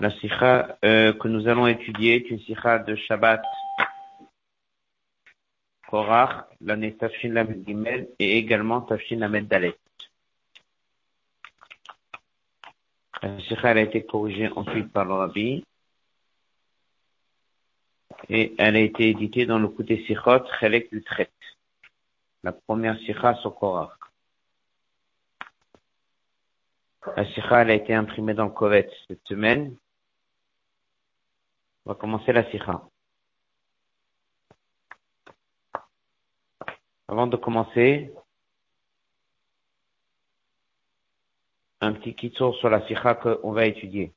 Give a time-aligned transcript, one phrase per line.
[0.00, 3.42] La sikha euh, que nous allons étudier est une sikha de Shabbat
[5.90, 9.76] Korach, l'année Tafshin Lamed Gimel et également Tafshin Lamed Dalet.
[13.22, 15.66] La sikha a été corrigée ensuite par le Rabbi
[18.30, 21.30] et elle a été éditée dans le côté Sikhot Chelek du Tret.
[22.42, 23.98] La première sikha sur Korach.
[27.18, 29.76] La sikha a été imprimée dans le Kovet cette semaine
[31.84, 32.82] on va commencer la sikha.
[37.08, 38.12] Avant de commencer,
[41.80, 44.12] un petit kitsur sur la sikha qu'on va étudier.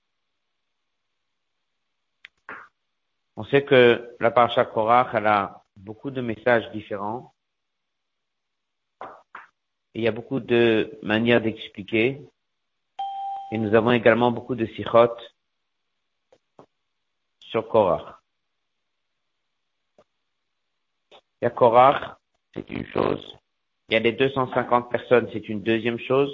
[3.35, 7.33] On sait que la parasha Korach, elle a beaucoup de messages différents.
[9.95, 12.21] il y a beaucoup de manières d'expliquer.
[13.51, 15.15] Et nous avons également beaucoup de sikhot
[17.53, 18.19] sur.
[21.41, 22.17] Il y a Korach,
[22.53, 23.37] c'est une chose.
[23.89, 26.33] Il y a les 250 personnes, c'est une deuxième chose.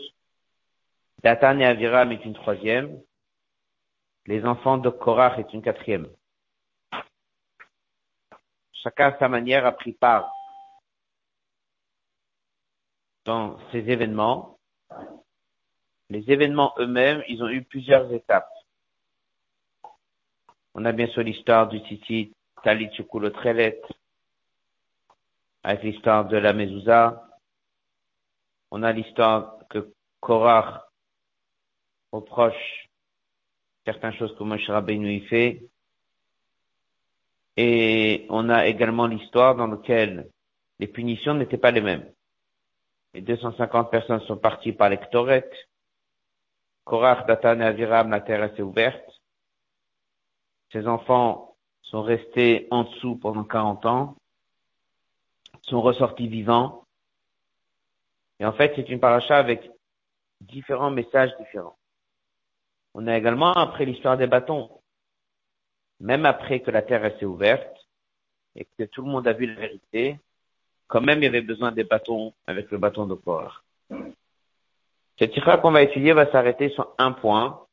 [1.24, 3.02] Datan et Aviram est une troisième.
[4.28, 6.08] Les enfants de Korach est une quatrième.
[8.72, 10.32] Chacun à sa manière a pris part
[13.26, 14.58] dans ces événements.
[16.10, 18.50] Les événements eux-mêmes, ils ont eu plusieurs étapes.
[20.82, 22.32] On a bien sûr l'histoire du Titi
[22.64, 22.90] Talit
[23.34, 23.82] Trelet,
[25.62, 27.28] avec l'histoire de la Mezouza.
[28.72, 29.92] On a l'histoire que
[30.22, 30.86] Korach
[32.14, 32.88] reproche
[33.86, 35.68] certaines choses que Moshe Rabbeinu y fait.
[37.58, 40.30] Et on a également l'histoire dans laquelle
[40.80, 42.10] les punitions n'étaient pas les mêmes.
[43.14, 45.00] Les 250 personnes sont parties par les
[46.86, 49.19] Korach, Datan et Aviram, la terre s'est ouverte.
[50.72, 54.16] Ses enfants sont restés en dessous pendant 40 ans,
[55.64, 56.86] sont ressortis vivants.
[58.40, 59.70] Et en fait, c'est une paracha avec
[60.42, 61.78] différents messages différents.
[62.94, 64.70] On a également après l'histoire des bâtons.
[66.00, 67.88] Même après que la terre s'est ouverte
[68.56, 70.20] et que tout le monde a vu la vérité,
[70.88, 73.64] quand même il y avait besoin des bâtons avec le bâton de corps.
[75.18, 77.66] Cette tira qu'on va étudier va s'arrêter sur un point,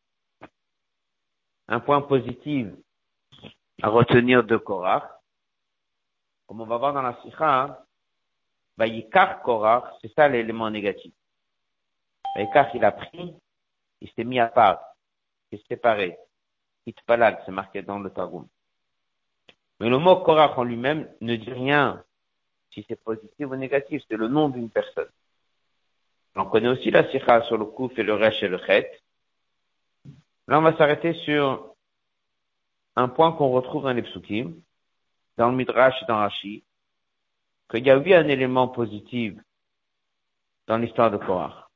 [1.69, 2.67] un point positif
[3.83, 5.05] à retenir de Korach.
[6.47, 7.79] Comme on va voir dans la Sikha, hein,
[8.77, 11.13] Vayikar Korach, c'est ça l'élément négatif.
[12.37, 13.35] Vayikar, il a pris,
[14.01, 14.81] il s'est mis à part,
[15.51, 16.19] il s'est séparé.
[16.87, 18.47] Itpalal, c'est marqué dans le Targum.
[19.81, 22.03] Mais le mot Korach en lui-même ne dit rien
[22.73, 25.09] si c'est positif ou négatif, c'est le nom d'une personne.
[26.37, 29.01] On connaît aussi la Sikha sur le Kouf et le Resh et le Chet.
[30.47, 31.76] Là, on va s'arrêter sur
[32.97, 34.55] un point qu'on retrouve dans les psukim,
[35.37, 36.65] dans le Midrash et dans Rashi,
[37.71, 39.35] qu'il y a eu un élément positif
[40.67, 41.69] dans l'histoire de Korah.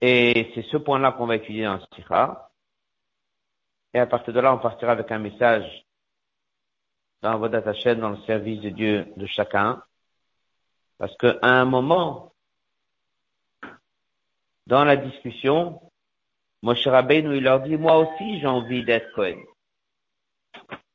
[0.00, 2.50] Et c'est ce point-là qu'on va étudier dans Sikha.
[3.92, 5.84] Et à partir de là, on partira avec un message
[7.22, 9.82] dans votre Hashem, dans le service de Dieu de chacun.
[10.96, 12.32] Parce qu'à un moment,
[14.66, 15.89] dans la discussion,
[16.62, 19.42] Moshe Rabbeinu, il leur dit, moi aussi, j'ai envie d'être Cohen.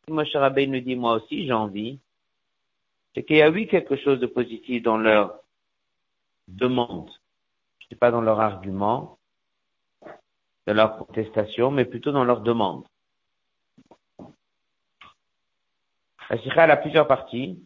[0.07, 1.99] Moshe Rabbeinu dit, moi aussi, j'ai envie.
[3.13, 5.39] C'est qu'il y a eu quelque chose de positif dans leur
[6.47, 7.09] demande.
[7.79, 9.17] Je sais pas dans leur argument,
[10.67, 12.85] dans leur protestation, mais plutôt dans leur demande.
[16.29, 17.59] La sikha, elle a plusieurs parties.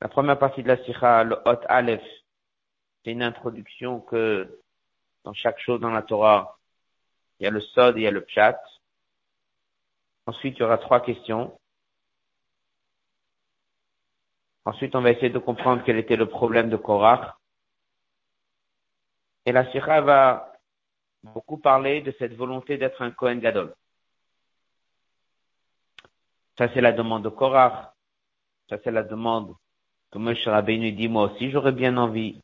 [0.00, 2.04] La première partie de la sikha, le hot aleph,
[3.04, 4.60] c'est une introduction que
[5.24, 6.58] dans chaque chose dans la Torah,
[7.38, 8.60] il y a le sod et il y a le pshat.
[10.26, 11.58] Ensuite, il y aura trois questions.
[14.64, 17.34] Ensuite, on va essayer de comprendre quel était le problème de Korach.
[19.46, 20.52] Et la Sira va
[21.22, 23.74] beaucoup parler de cette volonté d'être un Kohen Gadol.
[26.58, 27.94] Ça, c'est la demande de Korach.
[28.68, 29.54] Ça, c'est la demande
[30.10, 32.42] que Moshe Rabbeinu dit, moi aussi, j'aurais bien envie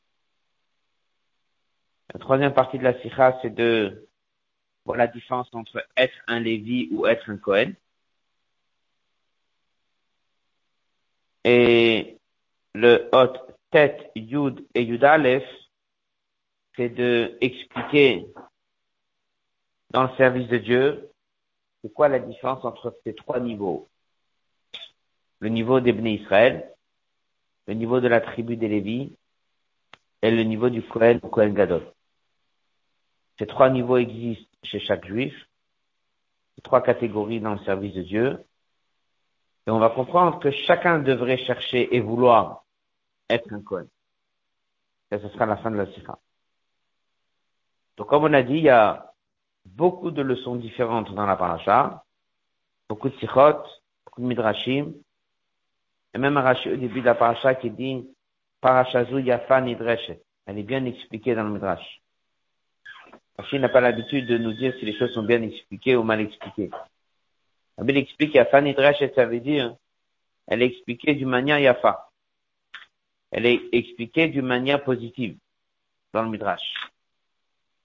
[2.12, 4.08] la troisième partie de la sikha, c'est de
[4.84, 7.72] voir la différence entre être un Lévi ou être un Cohen.
[11.44, 12.18] Et
[12.74, 13.34] le hot
[13.70, 15.04] tête, yud et yud
[16.76, 18.26] c'est de expliquer
[19.90, 21.10] dans le service de Dieu,
[21.82, 23.88] c'est quoi la différence entre ces trois niveaux.
[25.38, 26.74] Le niveau des Israël,
[27.66, 29.16] le niveau de la tribu des Lévis
[30.22, 31.93] et le niveau du Kohen ou Kohen Gadol.
[33.38, 35.34] Ces trois niveaux existent chez chaque juif,
[36.54, 38.44] ces trois catégories dans le service de Dieu.
[39.66, 42.64] Et on va comprendre que chacun devrait chercher et vouloir
[43.28, 43.88] être un Kohen.
[45.10, 46.18] Et ce sera la fin de la sikha.
[47.96, 49.12] Donc, comme on a dit, il y a
[49.64, 52.04] beaucoup de leçons différentes dans la paracha,
[52.88, 53.62] beaucoup de sikhot,
[54.04, 54.92] beaucoup de midrashim,
[56.12, 58.08] et même Rashi au début de la paracha qui dit
[58.60, 60.22] Parachazu Yafa Nidreshet.
[60.46, 62.02] Elle est bien expliquée dans le midrash.
[63.38, 66.20] Rashi n'a pas l'habitude de nous dire si les choses sont bien expliquées ou mal
[66.20, 66.70] expliquées.
[67.82, 69.76] Il explique Yafa Nidreshet, ça veut dire
[70.46, 72.10] elle est expliquée d'une manière Yafa.
[73.30, 75.36] Elle est expliquée d'une manière positive
[76.12, 76.74] dans le midrash.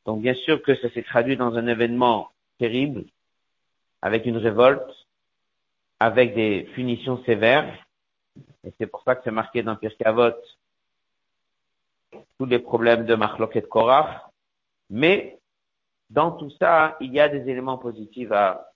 [0.05, 3.05] Donc bien sûr que ça s'est traduit dans un événement terrible,
[4.01, 5.07] avec une révolte,
[5.99, 7.73] avec des punitions sévères,
[8.63, 10.33] et c'est pour ça que c'est marqué dans Pirkavot
[12.37, 14.21] tous les problèmes de Marloket Korach.
[14.89, 15.38] Mais
[16.09, 18.71] dans tout ça, il y a des éléments positifs à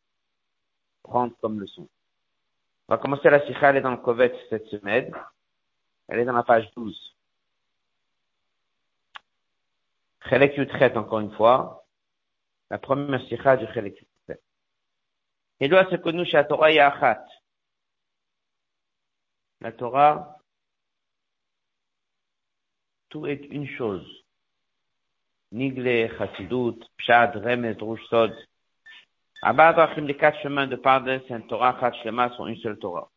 [1.02, 1.88] prendre comme leçon.
[2.88, 5.14] On va commencer la sikha, elle est dans le Kovet cette semaine.
[6.08, 7.16] Elle est dans la page 12.
[10.30, 11.86] Chelek Yutret, encore une fois.
[12.70, 14.42] La première sikha du Chelek Yutret.
[15.60, 17.26] Et doit se connaître la Torah Yachat.
[19.62, 20.40] La Torah,
[23.10, 24.23] tout est une chose.
[25.54, 28.36] Nigle, Chassidut, Pshad, Remez, Rouge, Sod.
[29.44, 33.10] Abad les quatre chemins de c'est un Torah, quatre chemins sont une seule Torah.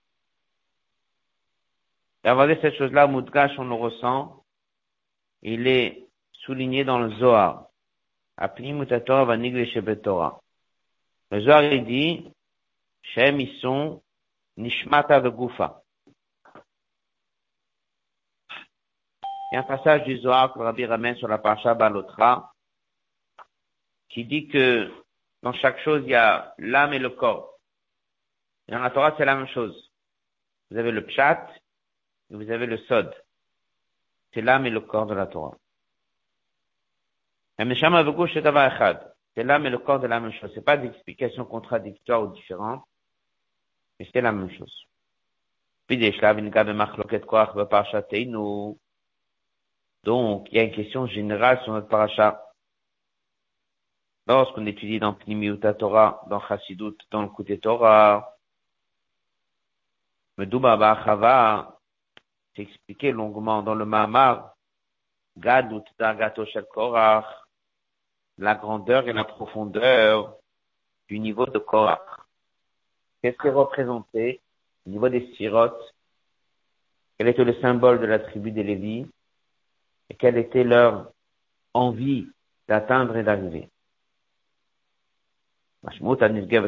[2.25, 4.45] Et avant cette chose-là, Moudgash, on le ressent.
[5.43, 7.69] Il est souligné dans le Zohar.
[8.39, 9.01] Le
[11.41, 12.31] Zohar, il dit,
[13.03, 14.03] Shem, ils sont
[14.57, 15.83] Nishmata Vegufa.
[19.51, 22.53] Il y a un passage du Zohar que Rabbi ramène sur la parasha Balotra
[24.09, 24.91] qui dit que
[25.43, 27.59] dans chaque chose, il y a l'âme et le corps.
[28.67, 29.93] Et dans la Torah, c'est la même chose.
[30.71, 31.47] Vous avez le pshat
[32.31, 33.15] et vous avez le sod.
[34.35, 35.57] C'est l'âme et le corps de la Torah.
[37.59, 40.51] C'est l'âme et le corps de la même chose.
[40.55, 42.85] C'est pas d'explication contradictoire ou différente,
[43.99, 44.87] mais c'est la même chose.
[50.07, 52.41] Donc, il y a une question générale sur notre paracha.
[54.29, 58.37] Lorsqu'on étudie dans Pnimiuta Torah, dans Chassidut, dans le côté Torah,
[60.37, 61.81] Medouba Chava,
[62.55, 64.55] c'est expliqué longuement dans le Mahamar,
[65.37, 67.27] Gadut Dargato Shel Korach,
[68.39, 70.37] la grandeur et la profondeur
[71.09, 72.21] du niveau de Korach.
[73.23, 74.41] Qu'est-ce qui est représenté
[74.87, 75.95] au niveau des sirotes?
[77.19, 79.09] Quel était le symbole de la tribu des Lévis?
[80.19, 81.13] Quelle était leur
[81.75, 82.29] envie
[82.69, 83.71] d'atteindre et d'arriver.
[85.83, 86.19] Mashmout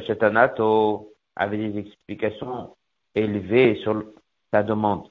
[0.07, 2.77] Shetanato avait des explications
[3.15, 4.05] élevées sur
[4.53, 5.09] sa demande.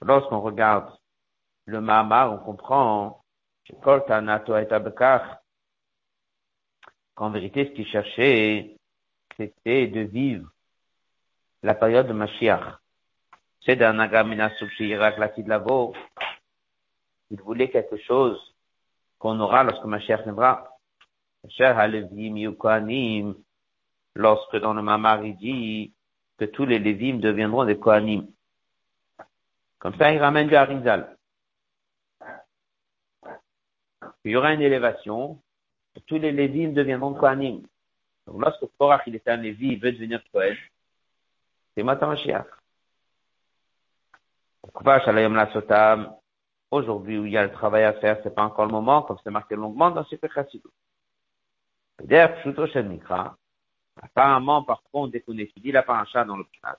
[0.00, 0.98] Lorsqu'on regarde
[1.66, 3.22] le Mahamar, on comprend
[7.14, 8.76] qu'en vérité, ce qu'il cherchait,
[9.36, 10.50] c'était de vivre
[11.62, 12.81] la période de Mashiach.
[13.64, 15.94] C'est de Lavo.
[17.30, 18.54] Il voulait quelque chose
[19.18, 20.68] qu'on aura lorsque ma chère viendra.
[24.14, 25.92] Lorsque dans le Mamar il dit
[26.38, 28.26] que tous les Lévim deviendront des Kohanim.
[29.78, 31.16] Comme ça, il ramène du Harizal.
[34.24, 35.40] Il y aura une élévation,
[36.06, 37.62] tous les Lévim deviendront Kohanim.
[38.26, 40.56] Donc lorsque Korach, il est un Lévi, il veut devenir Kohen,
[41.74, 42.61] c'est Matamashiach.
[46.70, 49.18] Aujourd'hui où il y a le travail à faire, c'est pas encore le moment, comme
[49.22, 50.70] c'est marqué longuement dans ce Chassidou.
[54.00, 56.78] Apparemment, par contre, dès qu'on étudie la paracha dans le Pshat,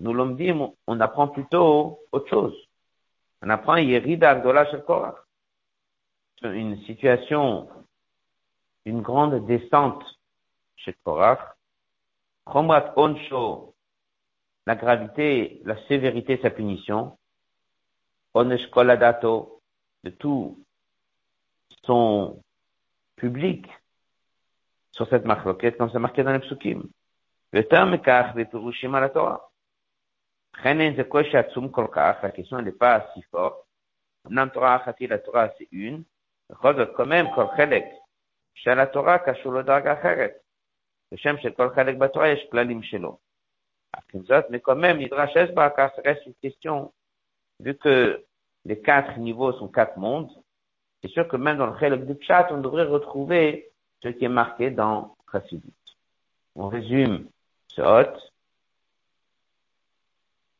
[0.00, 0.52] nous l'homme dit,
[0.86, 2.54] on apprend plutôt autre chose.
[3.42, 5.16] On apprend Yerida Agdola Korach.
[6.42, 7.68] Une situation,
[8.84, 10.04] une grande descente
[10.76, 11.56] chez Korach
[14.67, 17.17] la gravité, la sévérité de sa punition,
[18.33, 19.61] onesh koladato,
[20.03, 20.63] de tout
[21.83, 22.41] son
[23.15, 23.67] public
[24.91, 26.83] sur cette marloquette, comme c'est marqué dans les psukim.
[27.51, 29.49] Le terme kach bepirushim à la Torah.
[30.63, 33.65] La question n'est pas si forte.
[34.29, 36.03] Nam Torah la Torah c'est une.
[36.61, 37.85] quand même, kol chelek.
[38.65, 40.43] la Torah קשור לדרגה אחרת.
[41.13, 43.17] בשם של כל חלק בתורה יש כללים שלו
[44.50, 46.92] mais quand même, Midrash Esbaka, ça reste une question,
[47.60, 48.24] vu que
[48.64, 50.30] les quatre niveaux sont quatre mondes,
[51.02, 53.70] c'est sûr que même dans le Chelek du Pshat, on devrait retrouver
[54.02, 55.72] ce qui est marqué dans Chassidut.
[56.54, 57.28] On résume
[57.68, 58.32] ce hôte.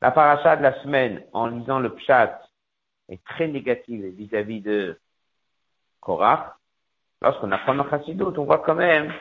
[0.00, 2.40] La paracha de la semaine, en lisant le Pshat,
[3.08, 5.00] est très négative vis-à-vis de
[6.00, 6.54] Korach.
[7.20, 9.12] Lorsqu'on apprend dans Chassidut, on voit quand même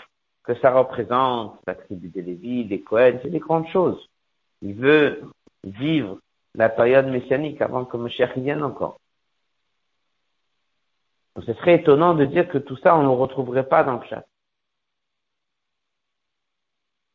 [0.48, 4.10] que ça représente la tribu des Lévi, des Cohen, c'est des grandes choses.
[4.62, 5.30] Il veut
[5.66, 6.22] vivre
[6.56, 9.02] la période messianique avant que Moshiach vienne encore.
[11.36, 13.98] Donc ce serait étonnant de dire que tout ça, on ne le retrouverait pas dans
[14.00, 14.26] le chat.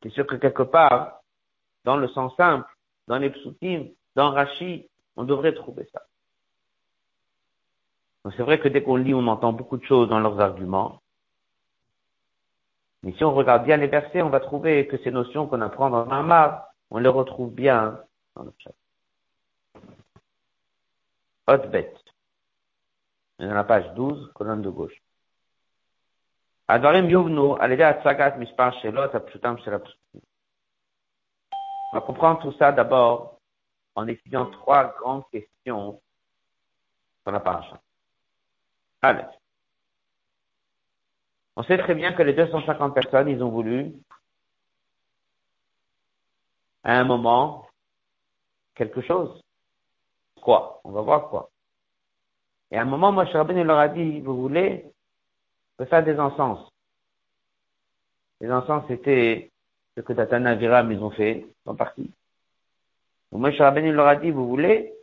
[0.03, 1.23] C'est sûr que quelque part,
[1.85, 2.69] dans le sens simple,
[3.09, 6.03] dans les psutim, dans Rashi, on devrait trouver ça.
[8.25, 11.02] Donc c'est vrai que dès qu'on lit, on entend beaucoup de choses dans leurs arguments.
[13.04, 15.90] Mais si on regarde bien les versets, on va trouver que ces notions qu'on apprend
[15.90, 18.04] dans Mamar, on les retrouve bien
[18.36, 18.72] dans le chat.
[21.48, 21.96] Haute bête.
[23.40, 25.02] Dans la page 12, colonne de gauche.
[26.70, 30.22] הדברים יובנו על ידי הצגת מספר שאלות הפשוטם של הפסוקים.
[31.94, 33.40] On va comprendre tout ça d'abord
[33.96, 36.02] en étudiant trois grandes questions
[37.24, 37.80] sur la paracha.
[39.02, 39.24] Allez.
[41.57, 43.93] On sait très bien que les 250 personnes, ils ont voulu,
[46.83, 47.69] à un moment,
[48.75, 49.43] quelque chose.
[50.41, 50.81] Quoi?
[50.85, 51.51] On va voir quoi.
[52.71, 54.91] Et à un moment, Moshe Rabbeinu leur a dit, vous voulez
[55.89, 56.69] faire des encens?
[58.41, 59.51] Les encens, c'était
[59.97, 62.11] ce que Datan Aviram, ils ont fait, ils sont partis.
[63.31, 64.95] Donc Moshe Rabbeinu leur a dit, vous voulez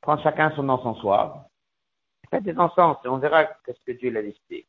[0.00, 1.46] prendre chacun son encensoir,
[2.30, 4.66] faites des encens et on verra qu'est-ce que Dieu l'a décidé.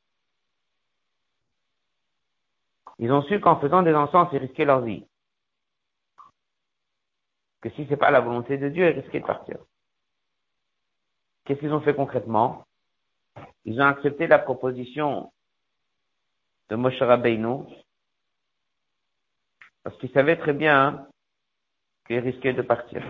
[3.00, 5.06] Ils ont su qu'en faisant des encens, ils risquaient leur vie.
[7.62, 9.58] Que si c'est pas la volonté de Dieu, ils risquaient de partir.
[11.46, 12.66] Qu'est-ce qu'ils ont fait concrètement?
[13.66, 15.32] Ils ont accepté la proposition
[16.70, 17.64] de Moshe Rabbeinu
[19.84, 21.08] parce qu'ils savaient très bien
[22.06, 23.02] qu'ils risquaient de partir.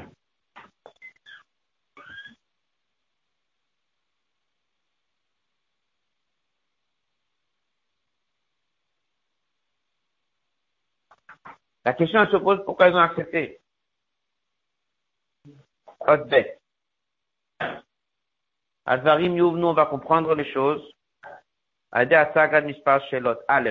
[11.87, 13.61] La question se pose pourquoi ils ont accepté?
[16.25, 16.61] bête.
[18.85, 20.83] Advarim Yuvnu, on va comprendre les choses.
[21.93, 22.35] Aleph,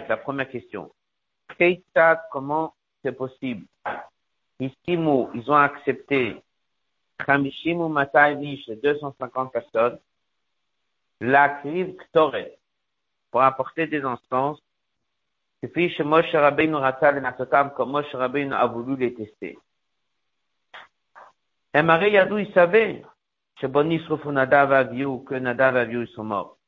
[0.09, 0.91] la première question.
[2.33, 3.67] comment c'est possible?
[4.61, 6.43] Istimu, ils ont accepté.
[7.19, 9.99] Kamishimu Matayvish, 250 personnes.
[11.21, 12.59] La kriv Ktoret,
[13.31, 14.63] pour apporter des instances.
[15.63, 19.59] Et puis, chez Moshe Rabbeinu Ratza le Natokam, comme Moshe Rabbeinu a voulu les tester.
[21.75, 23.03] Et Marie Yadou, il savait,
[23.61, 26.59] chez Bonis Nadav Aviou, que Nadav Aviou, ils sont morts.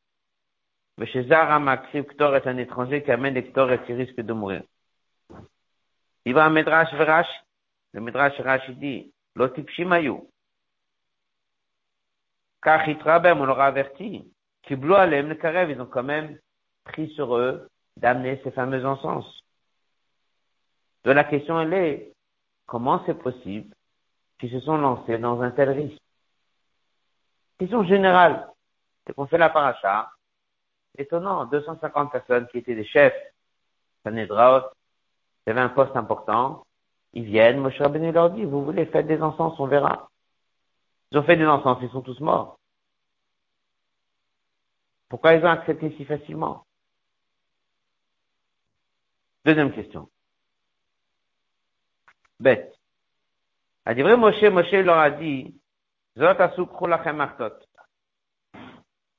[0.96, 4.20] Mais chez Zara Maxi, Ktor est un étranger qui amène les Ktor et qui risque
[4.20, 4.62] de mourir.
[6.24, 7.28] Il va à Medrash Verash.
[7.92, 10.28] Le Medrash Verash dit, Lotip Shimayou.
[12.60, 14.30] Car on leur a averti.
[14.62, 16.38] Kiblo Alem, le Karev, ils ont quand même
[16.84, 17.68] pris sur eux
[17.98, 19.42] d'amener ces fameux encens.
[21.04, 22.12] De la question elle est,
[22.66, 23.74] comment c'est possible
[24.38, 26.00] qu'ils se sont lancés dans un tel risque?
[27.58, 28.48] Question générale.
[29.06, 30.12] C'est qu'on fait la paracha.
[30.96, 33.14] Étonnant, 250 personnes qui étaient des chefs,
[34.04, 34.68] Sanedraot,
[35.46, 36.64] il y avait un poste important.
[37.14, 40.08] Ils viennent, Moshe Rabbeinu leur dit, vous voulez faire des encens, on verra.
[41.10, 42.58] Ils ont fait des encens, ils sont tous morts.
[45.08, 46.64] Pourquoi ils ont accepté si facilement?
[49.44, 50.08] Deuxième question.
[52.40, 52.74] Bête.
[53.94, 55.54] Dit vrai, Moshe, Moshe leur a dit,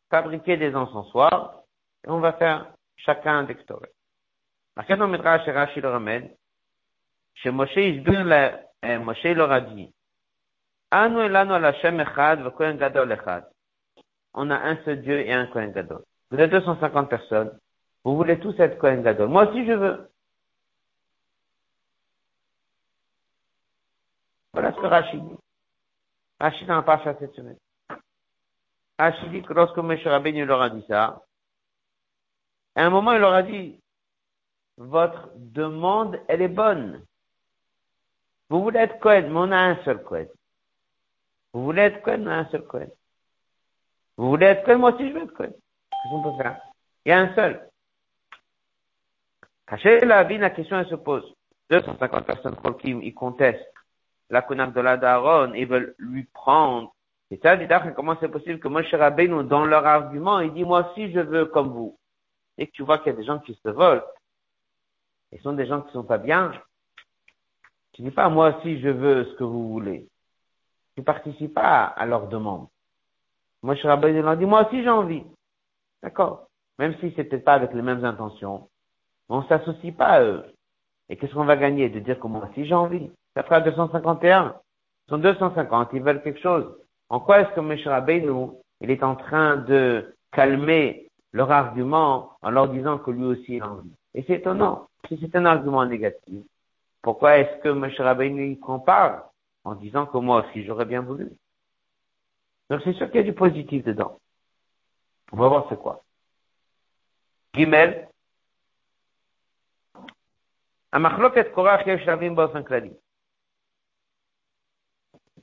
[0.09, 1.63] Fabriquer des encensoirs,
[2.05, 3.91] et on va faire chacun des ktoret.
[4.75, 6.29] Marqué dans Midrash Rashi le ramène,
[7.35, 8.25] chez Moshe Isbir,
[8.99, 9.93] Moshe leur a dit,
[10.91, 12.41] Anu elanu al Hashem echad,
[12.77, 13.45] gadol echad.
[14.33, 16.03] On a un seul Dieu et un Kohen gadol.
[16.31, 17.59] Vous êtes 250 personnes.
[18.03, 19.29] Vous voulez tous être Kohen gadol.
[19.29, 20.09] Moi aussi je veux.
[24.53, 25.37] Voilà ce que Rashi dit.
[26.39, 27.57] Rachid n'en pas fait cette semaine.
[28.97, 29.97] Rachid dit que lorsque M.
[30.05, 31.23] Rabbeinu leur a dit ça,
[32.75, 33.79] à un moment, il leur a dit,
[34.77, 37.05] votre demande, elle est bonne.
[38.49, 40.27] Vous voulez être Cohen, mais on a un seul Cohen.
[41.53, 42.87] Vous voulez être Cohen, on a un seul Cohen.
[44.17, 45.51] Vous voulez être Cohen, moi aussi je veux être Cohen.
[45.51, 46.61] Qu'est-ce qu'on peut faire?
[47.05, 47.68] Il y a un seul.
[49.71, 51.33] La vie, la question elle se pose.
[51.69, 53.71] 250 personnes, ils contestent
[54.29, 56.93] la connaque de la daronne, ils veulent lui prendre
[57.31, 57.57] Et ça,
[57.95, 61.45] comment c'est possible que Moshe Rabbeinu, dans leur argument, il dit, moi aussi je veux
[61.45, 61.97] comme vous.
[62.57, 64.03] Et que tu vois qu'il y a des gens qui se volent,
[65.31, 66.51] ce sont des gens qui sont pas bien,
[67.93, 70.07] tu dis pas, moi aussi je veux ce que vous voulez.
[70.95, 72.67] Tu participes pas à leur demande.
[73.61, 75.23] Moshe Rabbeinu leur dit, moi aussi j'ai envie.
[76.01, 76.47] D'accord.
[76.77, 78.69] Même si peut-être pas avec les mêmes intentions.
[79.29, 80.43] On s'associe pas à eux.
[81.07, 83.11] Et qu'est-ce qu'on va gagner de dire que moi aussi j'ai envie?
[83.35, 84.55] Ça fera 251.
[85.07, 86.75] Ils sont 250, ils veulent quelque chose.
[87.09, 87.75] En quoi est-ce que M.
[87.85, 93.55] Rabbeinu, il est en train de calmer leur argument en leur disant que lui aussi
[93.55, 93.91] il a envie?
[94.13, 94.87] Et c'est étonnant.
[95.07, 96.43] Si c'est un argument négatif,
[97.01, 97.89] pourquoi est-ce que M.
[97.97, 99.29] Rabbeinu il compare
[99.63, 101.31] en disant que moi aussi j'aurais bien voulu?
[102.69, 104.19] Donc c'est sûr qu'il y a du positif dedans.
[105.31, 106.03] On va voir c'est quoi.
[107.53, 108.08] Gimel
[110.92, 112.90] המחלוקת קורח יש שלבים באופן כללי.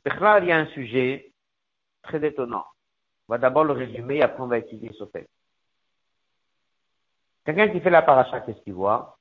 [0.05, 1.31] בכלל, il y a un sujet
[2.03, 2.65] très étonnant.
[3.27, 5.29] On va d'abord le résumer et après on va étudier ce texte.
[7.45, 9.17] Quelqu'un qui fait la paracha, qu'est-ce qu'il voit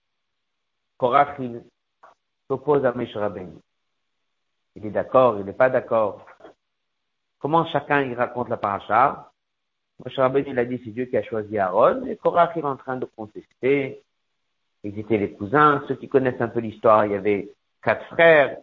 [0.98, 1.62] Korach, il
[2.48, 3.32] s'oppose à Meshach
[4.74, 6.26] Il est d'accord, il n'est pas d'accord.
[7.38, 9.32] Comment chacun il raconte la paracha
[10.04, 12.76] Moshe il a dit c'est Dieu qui a choisi Aaron, et Korach il est en
[12.76, 14.02] train de contester.
[14.85, 15.83] ils étaient les cousins.
[15.87, 17.49] Ceux qui connaissent un peu l'histoire, il y avait
[17.81, 18.57] quatre frères.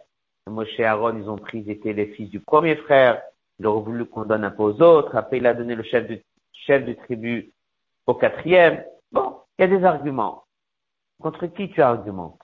[0.47, 3.21] Moshe et Aaron, ils ont pris, ils étaient les fils du premier frère.
[3.59, 5.15] Il aurait voulu qu'on donne un peu aux autres.
[5.17, 6.21] Après, il a donné le chef de,
[6.53, 7.51] chef de tribu
[8.07, 8.85] au quatrième.
[9.11, 10.45] Bon, il y a des arguments.
[11.21, 12.41] Contre qui tu argumentes?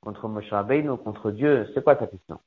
[0.00, 1.70] Contre Moshe ou contre Dieu?
[1.72, 2.40] C'est quoi ta question?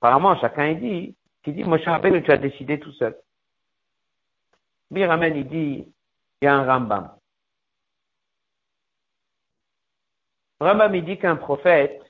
[0.00, 1.14] Apparemment, chacun dit,
[1.44, 3.16] qui dit Moshe Rabbeinu, tu as décidé tout seul.
[4.90, 5.92] Biramen, il dit,
[6.40, 7.16] il y a un Rambam.
[10.58, 12.02] Rambam, il dit qu'un prophète,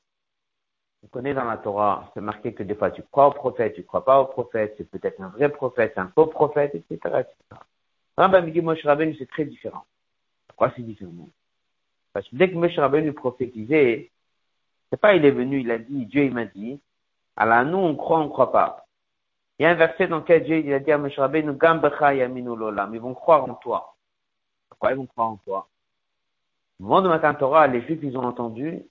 [1.03, 3.85] on connaît dans la Torah, c'est marqué que des fois tu crois au prophète, tu
[3.85, 7.61] crois pas au prophète, c'est peut-être un vrai prophète, un faux prophète, etc., etc.
[8.17, 9.85] Rambam dit Moshe Rabbeinu, c'est très différent.
[10.47, 11.29] Pourquoi c'est différent?
[12.13, 14.11] Parce que dès que Moshe Rabbeinu prophétisait,
[14.91, 16.81] c'est pas il est venu, il a dit, Dieu il m'a dit,
[17.37, 18.87] alors nous on croit, on croit pas.
[19.59, 22.15] Il y a un verset dans lequel Dieu il a dit à Moshe Rabbeinu, Gambecha
[22.15, 23.97] yaminu lolam, ils vont croire en toi.
[24.69, 25.69] Pourquoi ils vont croire en toi?
[26.81, 28.83] Au moment de Matan Torah, les Juifs ils ont entendu,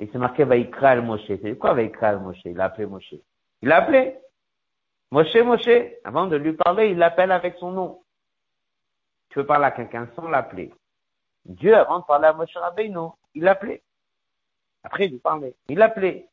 [0.00, 1.26] et c'est marqué Vaikra al Moshe.
[1.26, 2.44] C'est quoi Vaikra al Moshe?
[2.44, 3.14] Il a appelé Moshe.
[3.62, 4.18] Il l'a appelé.
[5.10, 5.68] Moshe, Moshe.
[6.04, 8.02] Avant de lui parler, il l'appelle avec son nom.
[9.28, 10.72] Tu veux parler à quelqu'un sans l'appeler.
[11.44, 13.82] Dieu, avant de parler à Moshe Rabbeinu, il l'appelait.
[14.82, 15.54] Après, il lui parlait.
[15.68, 16.28] Il l'appelait.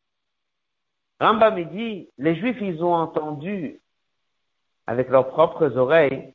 [1.20, 3.82] Rambam, il dit, les Juifs, ils ont entendu
[4.86, 6.34] avec leurs propres oreilles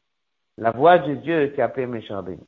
[0.59, 2.43] la voix de Dieu qui appelait Moshe Rabbeinu.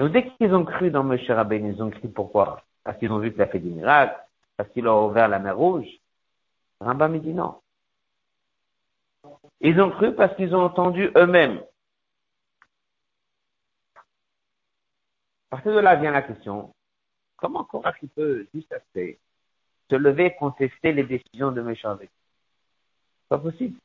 [0.00, 2.62] Donc dès qu'ils ont cru dans Moshe Rabbeinu, ils ont cru pourquoi?
[2.84, 4.18] Parce qu'ils ont vu qu'il a fait des miracles,
[4.56, 5.86] parce qu'il a ouvert la mer rouge.
[6.80, 7.60] Rambam dit non.
[9.60, 11.62] Ils ont cru parce qu'ils ont entendu eux-mêmes.
[15.50, 16.74] À partir de là vient la question,
[17.36, 19.20] comment Korach peut juste assez
[19.90, 22.08] se lever et contester les décisions de Moshe Rabbeinu?
[23.28, 23.78] Pas possible.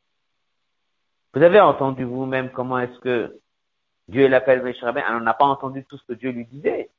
[1.33, 3.37] Vous avez entendu vous-même comment est-ce que
[4.07, 5.03] Dieu l'appelle Meshrabin.
[5.09, 6.89] on n'a pas entendu tout ce que Dieu lui disait.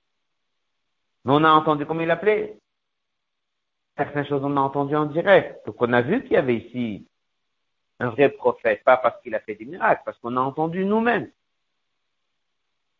[1.24, 2.58] Mais on a entendu comment il l'appelait.
[3.96, 5.64] Certaines choses on a entendu en direct.
[5.66, 7.06] Donc on a vu qu'il y avait ici
[7.98, 11.30] un vrai prophète, pas parce qu'il a fait des miracles, parce qu'on a entendu nous-mêmes.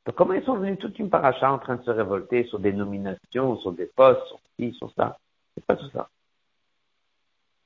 [0.06, 2.72] Donc comment ils sont venus toute une paracha en train de se révolter sur des
[2.72, 5.18] nominations, sur des postes, sur ci, sur ça?
[5.54, 6.08] C'est pas tout ça.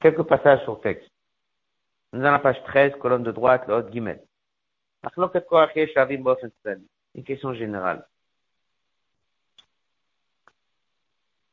[0.01, 1.09] Quelques passages sur texte.
[2.13, 4.23] Nous avons la page 13, colonne de droite, le haut guillemets.
[7.15, 8.07] Une question générale.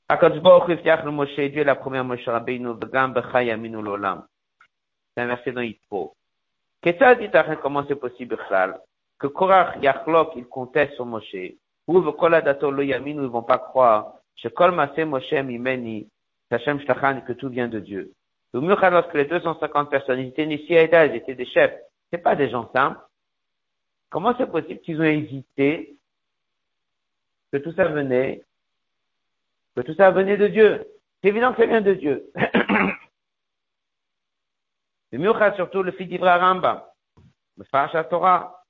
[0.09, 4.25] Dieu la première Moshe Rabbeinu, Begam Bechayaminu Lolam.
[5.15, 6.15] C'est un verset dans Yitro.
[6.81, 7.29] Qu'est-ce dit
[7.61, 8.37] comment c'est possible,
[9.19, 11.55] que Korach Yachlok, il conteste sur Moshe,
[11.87, 16.09] ou Vekoladato Lo Yaminu, ils vont pas croire, chez Kolmase Moshe Mimeni,
[16.49, 18.13] Sachem Shtachan, que tout vient de Dieu.
[18.53, 21.75] Ou mieux que les 250 personnes, ils étaient initiés à ils étaient des chefs.
[22.11, 22.99] C'est pas des gens simples.
[24.09, 25.97] Comment c'est possible qu'ils ont hésité
[27.51, 28.43] que tout ça venait,
[29.75, 30.85] que tout ça venait de Dieu?
[31.21, 32.31] C'est évident que ça vient de Dieu.
[35.11, 36.93] Le mieux surtout le fils d'Ibra Ramba,
[37.55, 38.61] le Farasha Torah,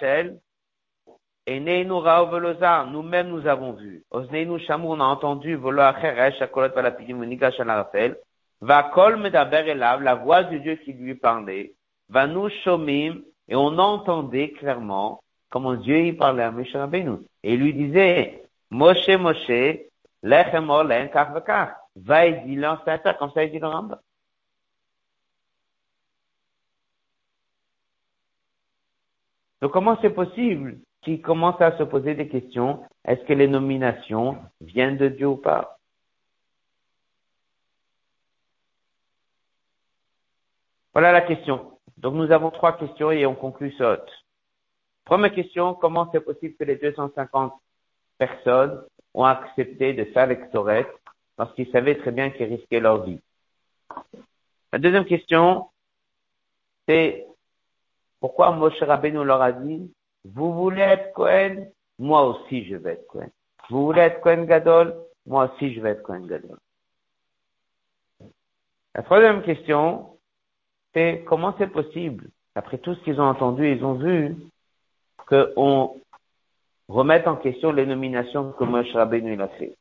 [0.00, 0.40] Shel,
[1.46, 1.88] nous-mêmes
[3.28, 4.02] nous avons vu.
[4.10, 8.16] Osneinu Shamou, on a entendu, Volo Acheresh, Akolot Valapidim, Muniga Shalarafel,
[8.60, 11.74] Va Kol Medaber Elav, la voix de Dieu qui lui parlait,
[12.08, 17.18] Va nous Shomim, et on entendait clairement comment Dieu y parlait à Moshe Rabbeinu.
[17.42, 19.80] Et lui disait, Moshe, Moshe,
[20.22, 21.32] lechem len kach
[21.96, 23.98] va et ça, comme ça il dit le Rambam.
[29.60, 34.38] Donc comment c'est possible qu'il commence à se poser des questions Est-ce que les nominations
[34.60, 35.78] viennent de Dieu ou pas?
[40.92, 41.79] Voilà la question.
[42.00, 43.98] Donc nous avons trois questions et on conclut ce.
[45.04, 47.52] Première question, comment c'est possible que les 250
[48.16, 48.82] personnes
[49.12, 50.88] ont accepté de faire l'extorette
[51.36, 53.20] parce qu'ils savaient très bien qu'ils risquaient leur vie?
[54.72, 55.68] La deuxième question,
[56.88, 57.26] c'est
[58.18, 59.92] pourquoi Moshe Rabbeinu leur a dit,
[60.24, 63.30] vous voulez être Cohen, moi aussi je vais être Cohen.
[63.68, 66.56] Vous voulez être Cohen Gadol, moi aussi je vais être Cohen Gadol.
[68.94, 70.09] La troisième question,
[71.26, 74.36] comment c'est possible, après tout ce qu'ils ont entendu, ils ont vu
[75.26, 76.00] qu'on
[76.88, 79.76] remette en question les nominations que Moshe Rabbeinu a fait.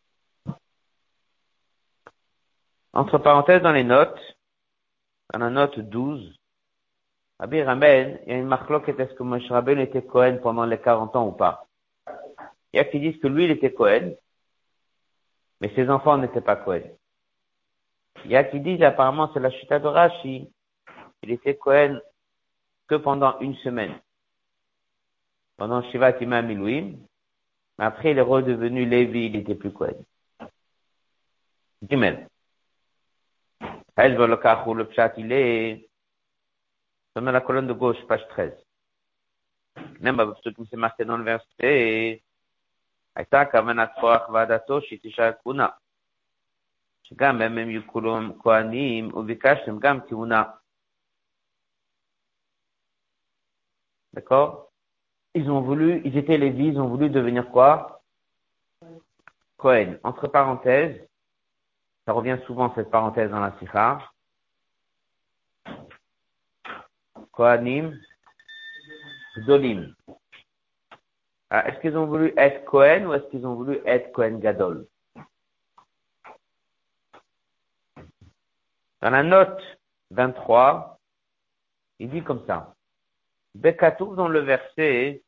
[2.93, 4.19] Entre parenthèses, dans les notes,
[5.33, 6.35] dans la note 12,
[7.39, 10.79] Rabbi Ramel, il y a une marque est-ce que Moshe Rabbeinu était Cohen pendant les
[10.79, 11.65] 40 ans ou pas?
[12.73, 14.13] Il y a qui disent que lui, il était Cohen,
[15.61, 16.83] mais ses enfants n'étaient pas Cohen.
[18.25, 20.51] Il y a qui disent apparemment c'est la chute de Rashi,
[21.22, 22.00] il était Cohen
[22.86, 23.98] que pendant une semaine.
[25.56, 26.96] Pendant Shiva Tima Milouim.
[27.78, 30.04] Mais après, il est redevenu Lévi, il n'était plus Cohen.
[31.82, 32.28] Gimel.
[33.96, 35.88] Le pshat, il est
[37.14, 38.52] dans la colonne de gauche, page 13.
[40.00, 42.20] Même ce qui s'est marqué dans le verset,
[43.16, 45.68] הייתה כוונת כוח ועדתו שתשאל כהונה.
[47.02, 50.42] שגם הם הם יהיו כולם כהנים, וביקשתם גם כהונה.
[54.13, 54.71] D'accord?
[55.35, 58.01] Ils ont voulu, ils étaient Lévis, ils ont voulu devenir quoi?
[59.57, 59.97] Cohen.
[60.03, 61.07] Entre parenthèses,
[62.05, 63.99] ça revient souvent cette parenthèse dans la Sikha.
[67.31, 67.99] Kohanim,
[69.37, 69.95] Gdolim.
[71.51, 74.87] Ah, est-ce qu'ils ont voulu être Cohen ou est-ce qu'ils ont voulu être Cohen Gadol?
[79.01, 79.61] Dans la note
[80.11, 80.99] 23,
[81.99, 82.75] il dit comme ça.
[83.55, 85.21] Bekatou dans le verset,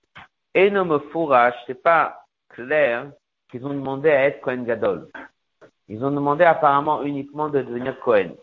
[0.55, 3.11] Enom Fourach, c'est pas clair
[3.49, 5.09] qu'ils ont demandé à être Cohen Gadol.
[5.87, 8.35] Ils ont demandé apparemment uniquement de devenir Cohen.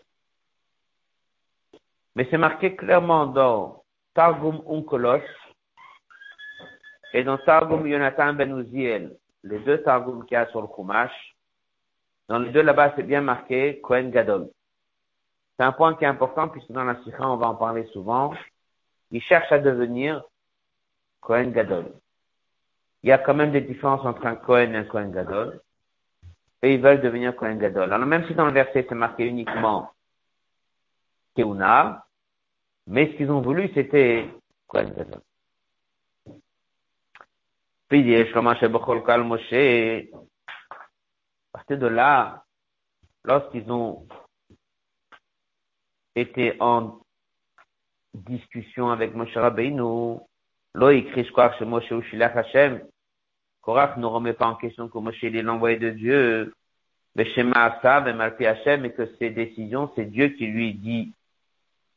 [2.15, 5.21] Mais c'est marqué clairement dans Targum Unkolos
[7.13, 11.35] et dans Targum Yonatan Ben Uziel, les deux Targum qu'il y a sur le Chumash.
[12.27, 14.49] Dans les deux là-bas, c'est bien marqué Cohen Gadol.
[15.57, 18.33] C'est un point qui est important puisque dans la Sikha, on va en parler souvent
[19.11, 20.23] ils cherchent à devenir
[21.21, 21.93] Kohen Gadol.
[23.03, 25.61] Il y a quand même des différences entre un Kohen et un Kohen Gadol.
[26.61, 27.93] Et ils veulent devenir Kohen Gadol.
[27.93, 29.91] Alors même si dans le verset c'est marqué uniquement
[31.35, 32.05] Keuna,
[32.87, 34.29] mais ce qu'ils ont voulu c'était
[34.67, 35.21] Kohen Gadol.
[37.87, 38.13] Puis il
[41.51, 42.43] à partir de là,
[43.23, 44.07] lorsqu'ils ont
[46.15, 46.98] été en
[48.13, 50.19] discussion avec Moshe Rabbeinu,
[50.75, 51.25] Lo écrit
[51.57, 52.81] chez Moshe Ushilach Hashem.
[53.61, 56.53] Korach ne remet pas en question que Moshe est l'envoyé de Dieu.
[57.15, 61.13] Beshema Asav et Hashem et que ses décisions, c'est Dieu qui lui dit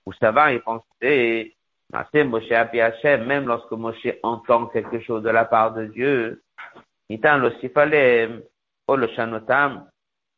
[0.07, 1.55] où ça va, il pensait,
[2.13, 6.43] c'est Moshe Api Hashem, même lorsque Moshe entend quelque chose de la part de Dieu,
[7.09, 8.43] Nitan lo sifalem,
[8.87, 9.87] o le shanotam,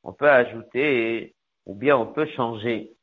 [0.03, 1.35] on peut ajouter,
[1.67, 2.94] ou bien on peut changer.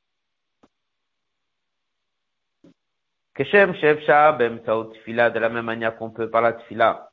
[3.44, 7.10] De la même manière qu'on peut par la Tfila,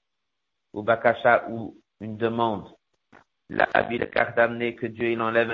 [0.73, 2.64] ou Bakasha, ou une demande.
[3.51, 3.67] La
[4.12, 5.51] car d'amener que Dieu il enlève.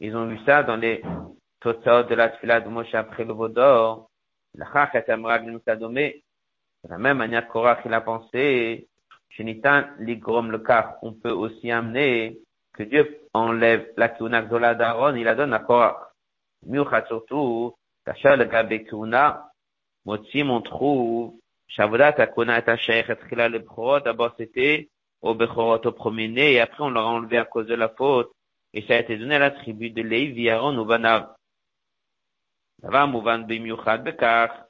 [0.00, 1.02] Ils ont vu ça dans les
[1.60, 4.10] Totsaot de la de Moshe après le Vaudor.
[4.54, 4.60] De
[6.88, 7.46] la même manière
[7.84, 8.88] il a pensé,
[9.38, 10.62] le
[11.02, 12.38] on peut aussi amener
[12.76, 15.96] que Dieu enlève la kuna gdola d'Aaron, il la donne à Korach.
[16.66, 19.50] Miuchat surtout, Kachal gabe kuna,
[20.04, 21.34] Motzim on trouve,
[21.68, 24.90] Shavodat akuna et Asher et le Bechorot, d'abord c'était
[25.22, 28.30] au Bechorot au premier et après on l'a enlevé à cause de la faute,
[28.72, 31.34] et ça a été donné à la tribu de Lévi, Aaron ou Banav.
[32.78, 34.66] Davar mouvan bimiuchat bekar,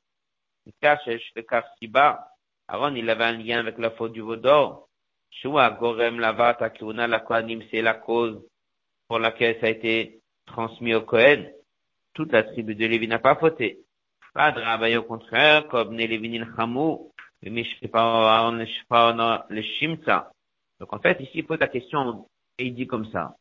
[0.80, 2.28] Kashesh bekar siba,
[2.68, 4.85] Aaron il avait un lien avec la faute du Vaudor,
[5.42, 8.42] Shua Gorem Lavat Akuna la Kohanim, c'est la cause
[9.06, 11.52] pour laquelle ça a été transmis au Kohen.
[12.14, 13.80] Toute la tribu de Lévi n'a pas fauté.
[14.34, 17.62] De au contraire, comme Lévinil Hamou, le
[19.62, 20.30] Shimsa.
[20.80, 22.26] Donc en fait, ici, il pose la question
[22.58, 23.36] et il dit comme ça.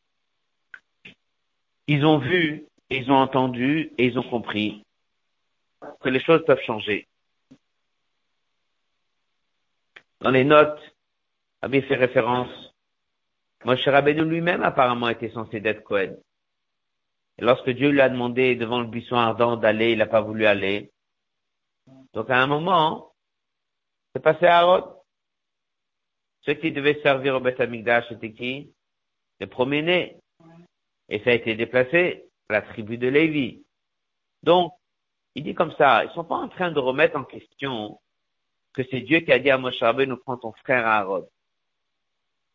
[1.86, 4.84] Ils ont vu, ils ont entendu et ils ont compris
[6.00, 7.06] que les choses peuvent changer.
[10.20, 10.95] Dans les notes,
[11.66, 12.74] avait fait référence.
[13.64, 16.16] Moshe Rabbeinu lui-même apparemment était censé d'être Cohen.
[17.38, 20.46] Et lorsque Dieu lui a demandé devant le buisson ardent d'aller, il n'a pas voulu
[20.46, 20.92] aller.
[22.14, 23.12] Donc à un moment,
[24.14, 24.94] c'est passé à Aaron.
[26.42, 28.72] Ceux qui devaient servir au Beth Amikdash, c'était qui?
[29.40, 30.16] Les premiers-nés.
[31.08, 33.64] Et ça a été déplacé à la tribu de Lévi.
[34.44, 34.72] Donc,
[35.34, 38.00] il dit comme ça, ils sont pas en train de remettre en question
[38.72, 41.28] que c'est Dieu qui a dit à Moshe nous prends ton frère Aaron.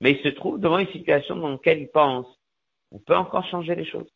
[0.02, 2.28] Mais il se trouve devant une situation dans laquelle il pense,
[2.92, 4.12] on peut encore changer les choses.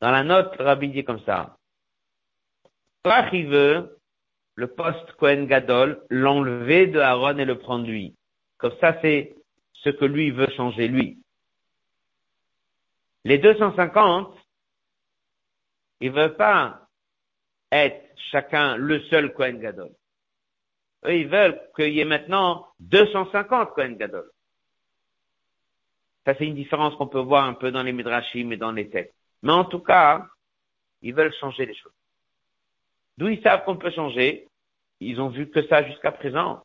[0.00, 1.56] Dans la note, Rabbi dit comme ça.
[3.32, 3.98] Il veut
[4.54, 8.14] le poste Cohen Gadol, l'enlever de Aaron et le prendre lui.
[8.58, 9.34] Comme ça, c'est
[9.72, 11.18] ce que lui veut changer lui.
[13.24, 14.36] Les 250,
[16.00, 16.88] ils veulent pas
[17.72, 19.90] être chacun le seul Cohen Gadol.
[21.06, 24.30] Ils veulent qu'il y ait maintenant 250 Cohen Gadol.
[26.26, 28.90] Ça, c'est une différence qu'on peut voir un peu dans les Midrashim et dans les
[28.90, 29.14] textes.
[29.42, 30.26] Mais en tout cas,
[31.02, 31.92] ils veulent changer les choses.
[33.16, 34.46] D'où ils savent qu'on peut changer,
[35.00, 36.62] ils ont vu que ça jusqu'à présent.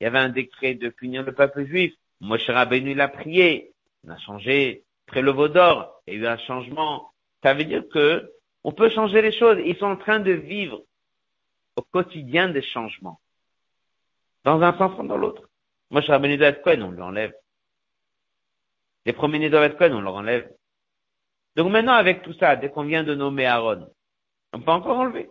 [0.00, 1.94] Il y avait un décret de punir le peuple juif.
[2.20, 3.72] Moshe Rabbeinu l'a prié.
[4.04, 6.02] On a changé après le Vaudor.
[6.06, 7.12] Il y a eu un changement.
[7.42, 8.32] Ça veut dire que
[8.64, 9.58] on peut changer les choses.
[9.64, 10.82] Ils sont en train de vivre
[11.76, 13.20] au quotidien des changements.
[14.44, 15.48] Dans un sens comme dans l'autre.
[15.90, 17.34] Moshe Rabbeinu doit être Cohen, on l'enlève.
[19.06, 20.50] Les premiers doivent être Cohen, on leur enlève.
[21.56, 23.88] Donc maintenant, avec tout ça, dès qu'on vient de nommer Aaron,
[24.52, 25.30] on peut encore enlever.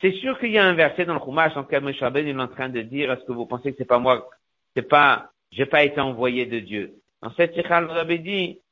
[0.00, 2.40] C'est sûr qu'il y a un verset dans le Chumash en lequel Moshe il est
[2.40, 4.28] en train de dire, est-ce que vous pensez que c'est pas moi,
[4.74, 6.94] c'est pas, j'ai pas été envoyé de Dieu?
[7.20, 8.62] En cette Tichal avait dit,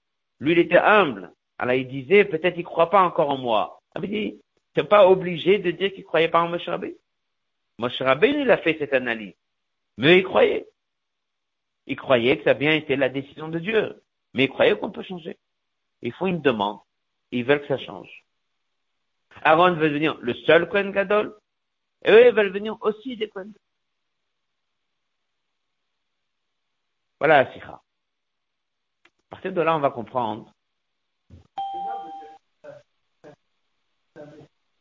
[0.41, 1.33] lui il était humble.
[1.59, 3.81] Alors il disait, peut-être il croit pas encore en moi.
[4.01, 4.41] Dit,
[4.83, 6.97] pas obligé de dire qu'il croyait pas en Moshe Rabbeinu.
[7.79, 9.35] Moshe Rabbeinu, il a fait cette analyse.
[9.97, 10.69] Mais il croyait.
[11.87, 14.03] Il croyait que ça a bien été la décision de Dieu.
[14.35, 15.39] Mais il croyait qu'on peut changer.
[16.03, 16.81] Il faut une demande.
[17.31, 18.25] Ils veulent que ça change.
[19.43, 21.37] Aaron veut devenir le seul Kohen Gadol,
[22.05, 23.53] et eux, ils veulent venir aussi des Kohen
[27.19, 27.73] Voilà la sikha.
[27.73, 30.53] À partir de là, on va comprendre.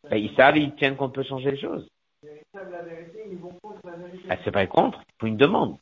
[0.09, 1.89] Ben, ils savent, ils tiennent qu'on peut changer les choses.
[4.29, 5.77] Ah, c'est pas contre, il faut une demande.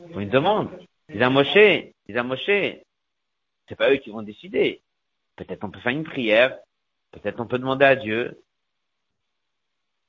[0.00, 0.68] Il faut une demande.
[1.08, 2.82] Ils ont moché, ils ont moché.
[3.68, 4.82] C'est pas eux qui vont décider.
[5.36, 6.58] Peut-être on peut faire une prière,
[7.16, 8.42] Peut-être on peut demander à Dieu.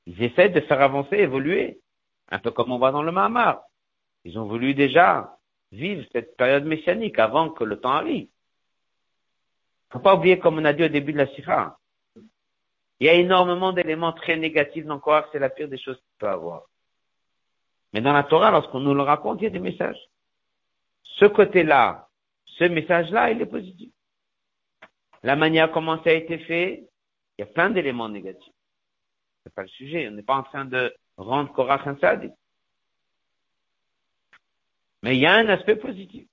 [0.08, 1.80] Ils essaient de faire avancer, évoluer.
[2.30, 3.64] Un peu comme on voit dans le Mahamar.
[4.26, 5.38] Ils ont voulu déjà
[5.72, 8.28] vivre cette période messianique avant que le temps arrive.
[9.90, 11.80] Faut pas oublier, comme on a dit au début de la Sira,
[13.00, 16.18] il y a énormément d'éléments très négatifs dans que c'est la pire des choses qu'il
[16.20, 16.64] peut avoir.
[17.94, 20.00] Mais dans la Torah, lorsqu'on nous le raconte, il y a des messages.
[21.04, 22.10] Ce côté-là,
[22.46, 23.92] ce message-là, il est positif.
[25.24, 26.88] La manière comment ça a été fait,
[27.38, 28.54] il y a plein d'éléments négatifs.
[29.44, 30.08] C'est pas le sujet.
[30.08, 31.96] On n'est pas en train de rendre Korach un.
[35.04, 36.28] Mais il y a un aspect positif.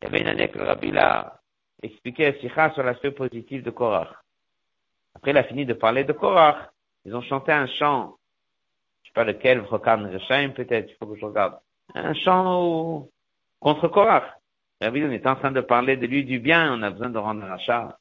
[0.00, 1.40] Il y avait une année que le Rabbi l'a
[1.82, 4.14] expliqué à Sikha sur l'aspect positif de Korach.
[5.14, 6.70] Après, il a fini de parler de Korach.
[7.04, 8.16] Ils ont chanté un chant.
[9.02, 11.58] Je sais pas lequel, Vrokan Reshaim peut-être, il faut que je regarde.
[11.94, 13.08] Un chant
[13.58, 14.24] contre Korach.
[14.80, 17.18] Rabbi, on est en train de parler de lui du bien, on a besoin de
[17.18, 17.98] rendre un rachat.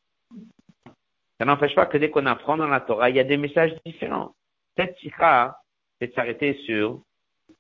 [1.38, 3.74] Ça n'empêche pas que dès qu'on apprend dans la Torah, il y a des messages
[3.86, 4.34] différents.
[4.78, 5.58] Cette sikha,
[6.00, 7.02] c'est de s'arrêter sur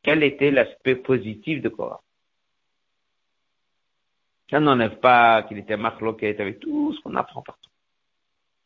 [0.04, 2.02] quel était l'aspect positif de Korah.
[4.50, 7.69] Ça n'enlève pas qu'il était marloquet avec tout ce qu'on apprend partout.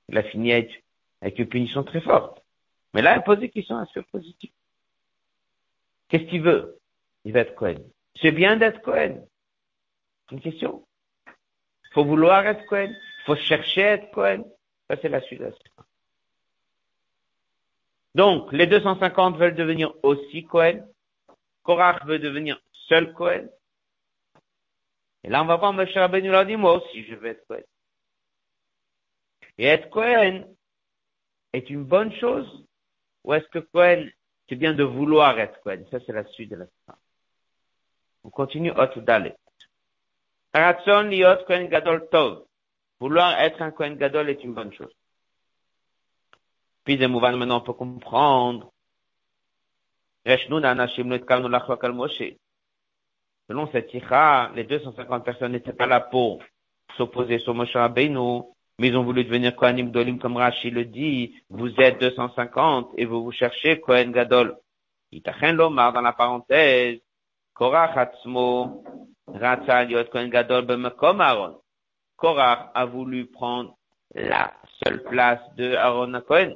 [0.09, 2.43] Il a fini avec, une punition très forte.
[2.93, 4.51] Mais là, il pose des questions aspect positif.
[6.09, 6.79] Qu'est-ce qu'il veut
[7.25, 7.79] Il veut être Cohen?
[8.21, 9.25] C'est bien d'être Cohen.
[10.31, 10.85] Une question.
[11.27, 12.89] Il faut vouloir être Cohen.
[12.91, 14.43] Il faut chercher à être Cohen.
[14.89, 15.41] Ça, c'est la suite
[18.15, 20.85] Donc, les 250 veulent devenir aussi Cohen.
[21.63, 23.47] Korach veut devenir seul Cohen.
[25.23, 27.63] Et là, on va voir Moshe Rabbeinu dit, moi aussi, je veux être Cohen.
[29.57, 30.43] Et être Cohen
[31.53, 32.65] est une bonne chose
[33.23, 34.07] ou est-ce que Cohen,
[34.49, 35.83] c'est bien de vouloir être Cohen?
[35.91, 36.95] Ça, c'est la suite de la fin.
[38.23, 39.35] On continue, Hot Dalet.
[40.53, 42.45] Ratson liot Kohen Gadol Tov.
[42.99, 44.93] Vouloir être un Kohen Gadol est une bonne chose.
[46.83, 48.71] Puis de Mouvan, maintenant, on peut comprendre.
[53.47, 56.41] Selon cette tira, les 250 personnes n'étaient pas là pour
[56.95, 58.43] s'opposer sur Moshe Rabbeinu,
[58.79, 61.35] mais ils ont voulu devenir Kohanim Dolim comme Rashi le dit.
[61.49, 64.57] Vous êtes 250 et vous vous cherchez Kohen Gadol.
[65.11, 66.99] Itachen Lomar dans la parenthèse.
[67.53, 68.83] Korach Atzmo
[69.27, 71.59] Ratza Kohen Gadol Bemekom Aaron.
[72.17, 73.75] Korach a voulu prendre
[74.15, 76.55] la seule place de Aaron Cohen.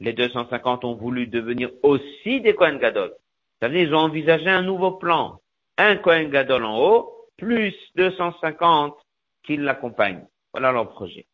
[0.00, 3.14] Les 250 ont voulu devenir aussi des Kohen Gadol.
[3.60, 5.40] Ça veut dire ils ont envisagé un nouveau plan.
[5.78, 8.96] Un Kohen Gadol en haut, plus 250
[9.44, 10.26] qui l'accompagnent.
[10.52, 11.26] Voilà leur projet.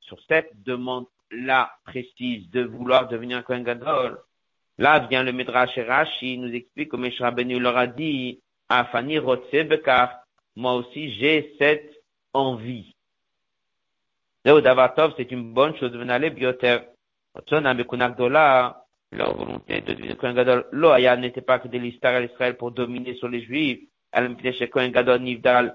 [0.00, 4.20] Sur cette demande-là précise de vouloir devenir un Kohen Gadol,
[4.78, 9.18] là vient le Midrash Rashi, il nous explique que Meshra Benu leur a dit, Afani
[9.18, 10.20] Bekar,
[10.56, 11.90] moi aussi j'ai cette
[12.32, 12.94] envie.
[14.44, 16.78] c'est une bonne chose, venez aller bioter.
[19.12, 22.70] Leur volonté de devenir Kohen Gadol, Loaya n'était pas que de l'histoire à Israël pour
[22.70, 23.80] dominer sur les Juifs,
[24.12, 25.74] elle chez Kohen Gadol Nivdal,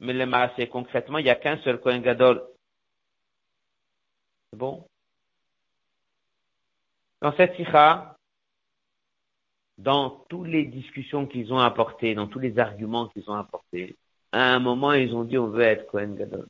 [0.00, 2.42] mais le maasé, concrètement, il n'y a qu'un seul Kohen Gadol.
[4.50, 4.86] C'est bon?
[7.20, 8.16] Dans cette sikha,
[9.76, 13.96] dans toutes les discussions qu'ils ont apportées, dans tous les arguments qu'ils ont apportés,
[14.32, 16.46] à un moment, ils ont dit, on veut être Kohen Gadol.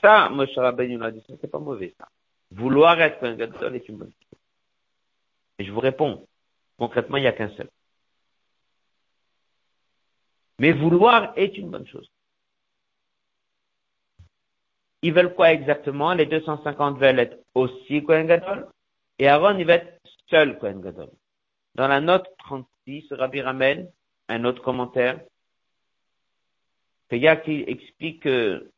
[0.00, 2.08] Ça, Moshe Rabbeinu l'a dit, c'est pas mauvais, ça.
[2.52, 4.40] Vouloir être Kohen Gadol est une bonne chose.
[5.58, 6.26] Et je vous réponds,
[6.78, 7.68] concrètement, il n'y a qu'un seul.
[10.58, 12.10] Mais vouloir est une bonne chose.
[15.02, 16.12] Ils veulent quoi exactement?
[16.12, 18.68] Les 250 veulent être aussi Kohen Gadol,
[19.18, 21.10] et Aaron, il va être seul Kohen Gadol.
[21.74, 23.90] Dans la note 36, Rabbi ramène
[24.28, 25.20] un autre commentaire,
[27.08, 28.70] que qui explique que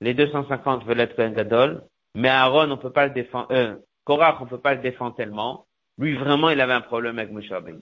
[0.00, 4.40] les 250 veulent être un Gadol, mais Aaron, on peut pas le défendre, euh, Korach,
[4.40, 5.66] on peut pas le défendre tellement.
[5.98, 7.80] Lui, vraiment, il avait un problème avec Moshe Rabbeinu.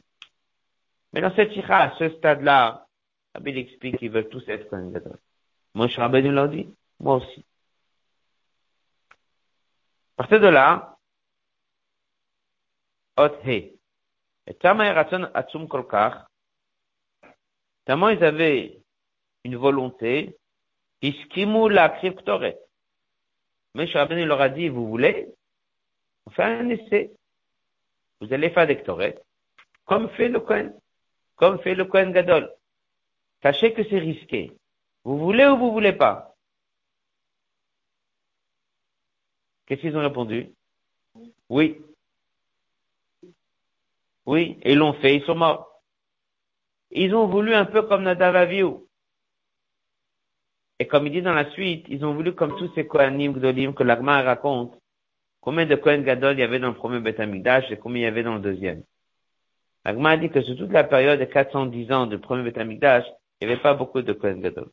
[1.12, 2.86] Mais dans cette ira, à ce stade-là,
[3.34, 5.18] Rabbi explique qu'ils veulent tous être un Gadol.
[5.74, 6.68] Moshe Rabbeinu l'a dit,
[7.00, 7.44] moi aussi.
[10.22, 10.96] Partir de là,
[13.16, 13.76] Ot He.
[14.46, 14.84] Et tellement
[18.08, 18.80] ils avaient
[19.42, 20.36] une volonté,
[21.00, 22.56] iskimu la cryptoret.
[23.74, 25.26] Mais Shabbat leur a dit, vous voulez,
[26.26, 27.10] on fait un essai.
[28.20, 29.20] Vous allez faire des ktoret,
[29.86, 30.72] comme fait le Kohen,
[31.34, 32.48] comme fait le Kohen Gadol.
[33.42, 34.56] Sachez que c'est risqué.
[35.02, 36.31] Vous voulez ou vous voulez pas?
[39.72, 40.50] Qu'est-ce qu'ils ont répondu?
[41.48, 41.80] Oui.
[44.26, 45.80] Oui, ils l'ont fait, ils sont morts.
[46.90, 48.86] Ils ont voulu un peu comme Nadav Avihu.
[50.78, 53.72] Et comme il dit dans la suite, ils ont voulu comme tous ces Kohanim Gdolim
[53.72, 54.78] que l'Agma raconte,
[55.40, 58.06] combien de Kohen Gadol il y avait dans le premier Beth et combien il y
[58.08, 58.84] avait dans le deuxième.
[59.86, 63.46] L'Agma a dit que sur toute la période de 410 ans du premier Beth il
[63.46, 64.70] n'y avait pas beaucoup de Kohen Gadol.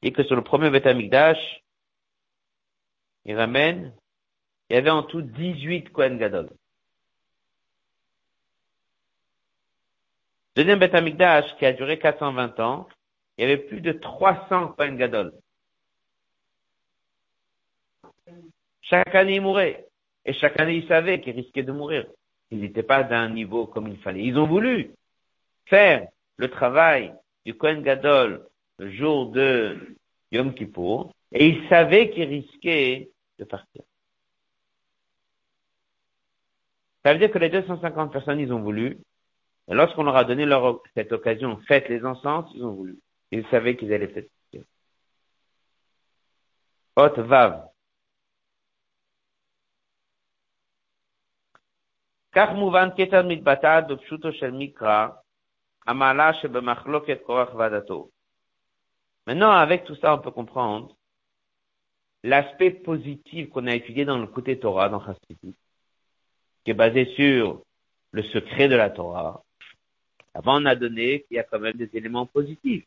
[0.00, 0.86] Et que sur le premier Beth
[3.24, 3.92] il ramène
[4.70, 6.50] il y avait en tout 18 Kohen Gadol.
[10.56, 12.88] Deuxième Beth Amikdash, qui a duré 420 ans,
[13.36, 15.32] il y avait plus de 300 Kohen Gadol.
[18.82, 19.86] Chaque année, ils mouraient.
[20.24, 22.06] Et chaque année, ils savaient qu'ils risquaient de mourir.
[22.50, 24.24] Ils n'étaient pas d'un niveau comme il fallait.
[24.24, 24.94] Ils ont voulu
[25.66, 27.12] faire le travail
[27.44, 28.46] du Kohen Gadol
[28.78, 29.96] le jour de
[30.32, 33.82] Yom Kippour, et ils savaient qu'ils risquaient de partir.
[37.04, 38.98] Ça veut dire que les 250 personnes, ils ont voulu.
[39.68, 42.98] Et lorsqu'on leur a donné leur, cette occasion, faites les encens, ils ont voulu.
[43.30, 44.24] Ils savaient qu'ils allaient faire.
[46.96, 47.68] Hot vav.
[59.26, 60.96] Maintenant, avec tout ça, on peut comprendre
[62.24, 65.54] l'aspect positif qu'on a étudié dans le côté Torah, dans Chassidut
[66.64, 67.62] qui est basé sur
[68.12, 69.44] le secret de la Torah,
[70.32, 72.86] avant on a donné qu'il y a quand même des éléments positifs.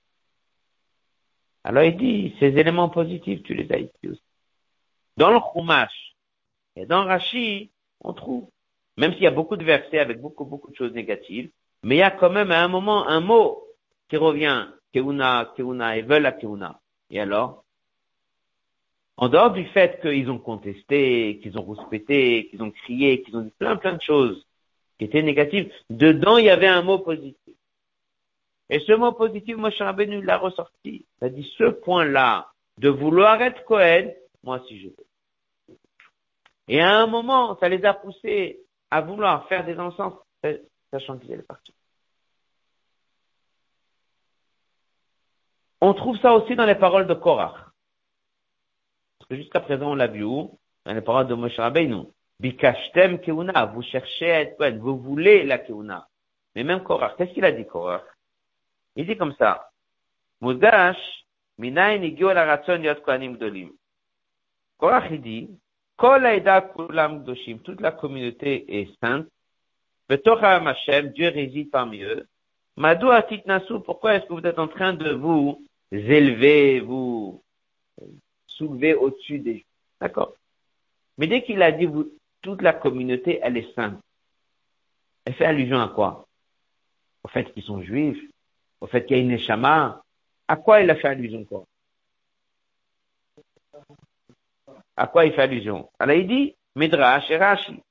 [1.64, 4.22] Alors il dit, ces éléments positifs, tu les as ici aussi.
[5.16, 6.16] Dans le Chumash
[6.76, 7.70] et dans Rashi,
[8.02, 8.50] on trouve,
[8.98, 11.52] même s'il y a beaucoup de versets avec beaucoup, beaucoup de choses négatives,
[11.84, 13.64] mais il y a quand même à un moment un mot
[14.10, 16.80] qui revient, Keuna, Keuna, et veulent la Keuna.
[17.12, 17.64] Et alors?
[19.18, 23.42] En dehors du fait qu'ils ont contesté, qu'ils ont rouspété, qu'ils ont crié, qu'ils ont
[23.42, 24.46] dit plein, plein de choses
[25.00, 27.56] qui étaient négatives, dedans, il y avait un mot positif.
[28.70, 31.06] Et ce mot positif, Moshe Rabbeinu l'a ressorti.
[31.22, 34.14] Il dit ce point-là de vouloir être Cohen,
[34.44, 35.76] moi si je veux.
[36.68, 38.60] Et à un moment, ça les a poussés
[38.92, 40.14] à vouloir faire des encens,
[40.92, 41.74] sachant qu'ils allaient partir.
[45.80, 47.67] On trouve ça aussi dans les paroles de Korach.
[49.30, 50.58] Jusqu'à présent, on l'a vu où?
[50.86, 52.06] Dans les paroles de Moshe Rabbeinu.
[52.40, 56.08] Bikashtem keuna, vous cherchez à être Cohen, vous voulez la keuna.
[56.56, 58.04] Mais même Korach, qu'est-ce qu'il a dit Korach?
[58.96, 59.70] Il dit comme ça.
[60.40, 60.98] Mudash,
[61.58, 63.72] minayin igio la ratson yot kohanim gdolim.
[64.78, 65.50] Korach, il dit,
[65.98, 69.28] kol haïda kulam gdoshim, toute la communauté est sainte.
[70.08, 72.28] Betocha Hashem, Dieu réside parmi eux.
[72.76, 77.44] Madou atit nasu, pourquoi est-ce que vous êtes en train de vous élever, vous?
[78.58, 79.66] Soulever au-dessus des
[80.00, 80.34] D'accord.
[81.18, 84.00] Mais dès qu'il a dit vous, toute la communauté, elle est sainte.
[85.26, 86.28] Elle fait allusion à quoi?
[87.24, 88.24] Au fait qu'ils sont juifs,
[88.80, 90.04] au fait qu'il y a une échama,
[90.48, 91.66] à quoi il a fait allusion quoi?
[94.96, 95.90] À quoi il fait allusion?
[96.00, 97.82] Alors il dit, Midrash et Rashi.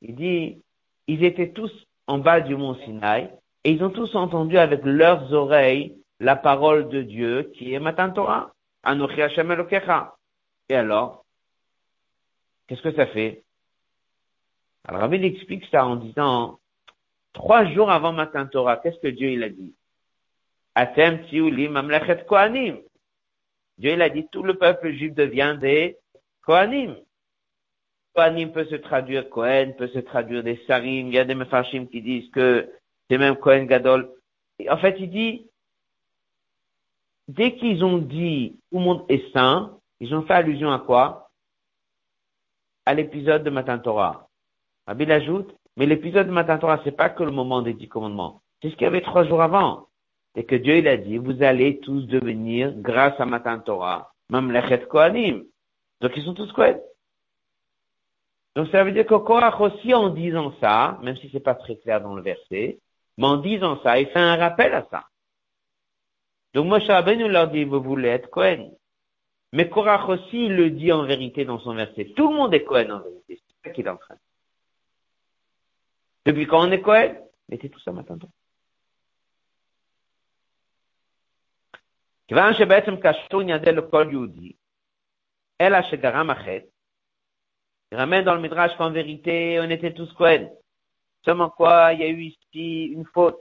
[0.00, 0.62] Il dit,
[1.06, 1.72] ils étaient tous
[2.06, 3.30] en bas du mont Sinaï,
[3.68, 8.10] et ils ont tous entendu avec leurs oreilles la parole de Dieu qui est Matan
[8.10, 8.54] Torah.
[8.82, 10.16] Anochi Hashem Elokecha.
[10.70, 11.26] Et alors,
[12.66, 13.44] qu'est-ce que ça fait?
[14.86, 16.60] Alors Rabbi explique ça en disant,
[17.34, 19.74] trois jours avant Matin Torah, qu'est-ce que Dieu il a dit?
[20.74, 21.20] Atem
[21.70, 22.78] mamlechet kohanim.
[23.76, 25.98] Dieu il a dit, tout le peuple juif devient des
[26.40, 26.96] kohanim.
[28.14, 31.08] Kohanim peut se traduire Kohen, peut se traduire des sarim.
[31.08, 32.66] Il y a des mefarshim qui disent que
[33.08, 34.10] c'est même Kohen Gadol.
[34.68, 35.46] en fait, il dit,
[37.28, 41.30] dès qu'ils ont dit tout le monde est saint, ils ont fait allusion à quoi?
[42.86, 44.28] À l'épisode de Matin Torah.
[44.86, 48.42] Rabbi ajoute, mais l'épisode de Matin Torah, c'est pas que le moment des dix commandements.
[48.62, 49.88] C'est ce qu'il y avait trois jours avant.
[50.34, 54.86] Et que Dieu, il a dit, vous allez tous devenir, grâce à Matin Torah, Mamlechet
[54.86, 55.44] Kohanim.
[56.00, 56.80] Donc ils sont tous Kohen.
[58.56, 61.76] Donc ça veut dire que Korach aussi, en disant ça, même si c'est pas très
[61.76, 62.78] clair dans le verset,
[63.17, 65.05] mais en disant ça, il fait un rappel à ça.
[66.53, 68.71] Donc Moshe nous leur dit, vous voulez être Kohen.
[69.51, 72.13] Mais Korach aussi, il le dit en vérité dans son verset.
[72.15, 73.41] Tout le monde est Kohen en vérité.
[73.47, 74.19] C'est ça qu'il est en train de
[76.25, 77.15] depuis quand on est Cohen
[77.49, 78.29] Mettez tout ça maintenant.
[82.27, 84.51] כיוון שבעצם קשור ענייני לכל יהודי,
[85.61, 86.65] אלא שגרם החטא,
[87.91, 90.49] il ramène dans le Midrash qu'en vérité, on était tous Cohen.
[91.25, 93.38] Seulement quoi, il y a eu ici une faute.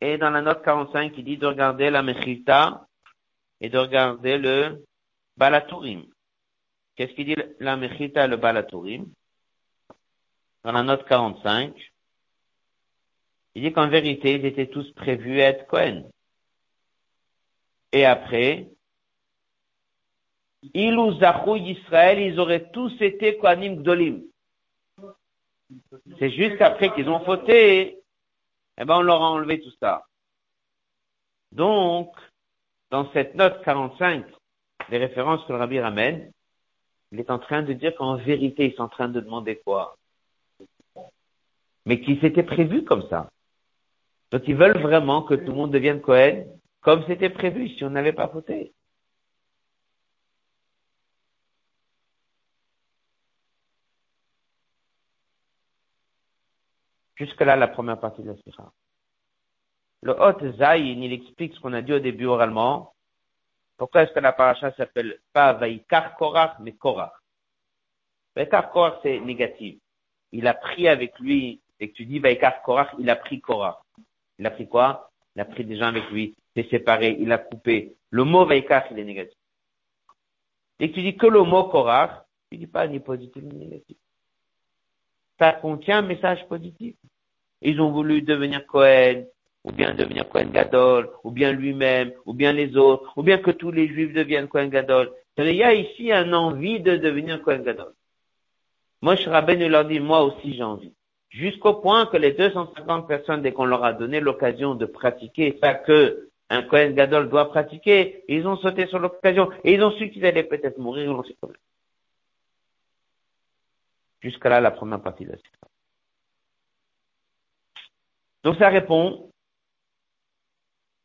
[0.00, 2.86] Et dans la note 45, il dit de regarder la Mechilta
[3.60, 4.84] et de regarder le
[5.36, 6.04] Balatourim.
[6.96, 9.06] Qu'est-ce qu'il dit la Mechilta et le Balatourim
[10.62, 11.74] dans la note 45,
[13.54, 16.10] il dit qu'en vérité, ils étaient tous prévus à être Cohen.
[17.92, 18.68] Et après,
[20.74, 24.22] Ilou Zachou Israël, ils auraient tous été Kohanim Gdolim.
[26.18, 27.98] C'est juste qu'après qu'ils ont fauté,
[28.78, 30.04] eh ben, on leur a enlevé tout ça.
[31.52, 32.14] Donc,
[32.90, 34.24] dans cette note 45,
[34.90, 36.32] les références que le Rabbi ramène,
[37.12, 39.96] il est en train de dire qu'en vérité, ils sont en train de demander quoi?
[41.86, 43.30] mais qui s'était prévu comme ça.
[44.30, 46.44] Donc ils veulent vraiment que tout le monde devienne Cohen
[46.82, 48.72] comme c'était prévu si on n'avait pas voté.
[57.20, 58.72] Jusque-là, la première partie de la sira.
[60.00, 62.94] Le Hot Zayin, il explique ce qu'on a dit au début oralement.
[63.76, 67.12] Pourquoi est-ce que la paracha s'appelle pas Vaikar Korach, mais Korach?
[68.34, 69.78] Vaikar Korach, c'est négatif.
[70.32, 73.76] Il a pris avec lui et que tu dis Vaikar Korach, il a pris Korach.
[74.38, 75.10] Il a pris quoi?
[75.36, 77.96] Il a pris des gens avec lui, s'est séparé, il a coupé.
[78.08, 79.36] Le mot Vaikar, il est négatif.
[80.78, 83.98] Et que tu dis que le mot Korach, tu dis pas ni positif ni négatif.
[85.38, 86.96] Ça contient un message positif.
[87.62, 89.24] Ils ont voulu devenir Cohen,
[89.64, 93.50] ou bien devenir Cohen Gadol, ou bien lui-même, ou bien les autres, ou bien que
[93.50, 95.12] tous les juifs deviennent Cohen Gadol.
[95.36, 97.92] Il y a ici une envie de devenir Cohen Gadol.
[99.02, 100.92] Moi, je Rabbeinu leur dit, moi aussi j'ai envie.
[101.30, 105.74] jusqu'au point que les 250 personnes, dès qu'on leur a donné l'occasion de pratiquer ça
[105.74, 110.10] que un Kohen Gadol doit pratiquer, ils ont sauté sur l'occasion et ils ont su
[110.10, 111.36] qu'ils allaient peut-être mourir, ils su
[114.20, 115.38] Jusqu'à là, la première partie de la
[118.44, 119.30] Donc ça répond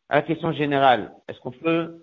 [0.10, 1.14] à la question générale.
[1.28, 2.02] Est-ce qu'on peut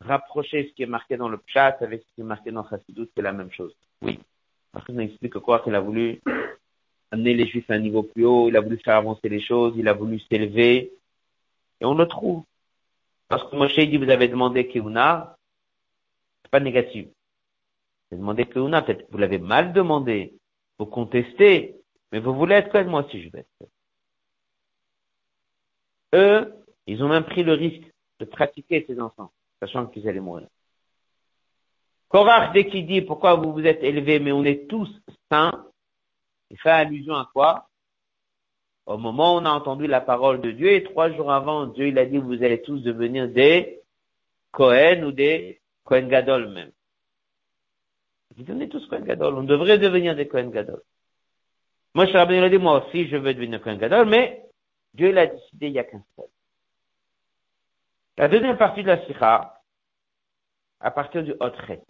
[0.00, 3.08] rapprocher ce qui est marqué dans le chat avec ce qui est marqué dans Chassidut,
[3.14, 3.74] c'est la même chose?
[4.00, 4.18] Oui.
[4.72, 5.60] Parce qu'on explique quoi?
[5.60, 6.20] Qu'il a voulu
[7.10, 9.74] amener les Juifs à un niveau plus haut, il a voulu faire avancer les choses,
[9.76, 10.92] il a voulu s'élever,
[11.80, 12.42] et on le trouve.
[13.28, 15.36] Parce que Moshe dit, vous avez demandé Keuna,
[16.42, 17.06] c'est pas négatif.
[17.06, 20.34] Vous avez demandé Keuna, peut-être vous l'avez mal demandé,
[20.78, 21.76] vous contestez,
[22.10, 23.68] mais vous voulez être comme moi aussi je vais être.
[26.14, 26.52] Eux,
[26.86, 27.90] ils ont même pris le risque
[28.20, 30.48] de pratiquer ces enfants, sachant qu'ils allaient mourir.
[32.08, 34.88] Korach, dès qu'il dit pourquoi vous vous êtes élevés, mais on est tous
[35.30, 35.66] saints,
[36.50, 37.68] il fait allusion à quoi?
[38.84, 41.88] Au moment où on a entendu la parole de Dieu, et trois jours avant, Dieu
[41.88, 43.80] il a dit vous allez tous devenir des
[44.50, 46.72] Cohen ou des Cohen Gadol même.
[48.36, 50.82] On est tous Cohen Gadol, on devrait devenir des Cohen Gadol.
[51.94, 54.41] Moi, je il a dit moi aussi je veux devenir Cohen Gadol, mais
[54.94, 56.26] Dieu l'a décidé il y a qu'un seul.
[58.18, 59.62] La deuxième partie de la Sikha,
[60.80, 61.82] à partir du Hotret.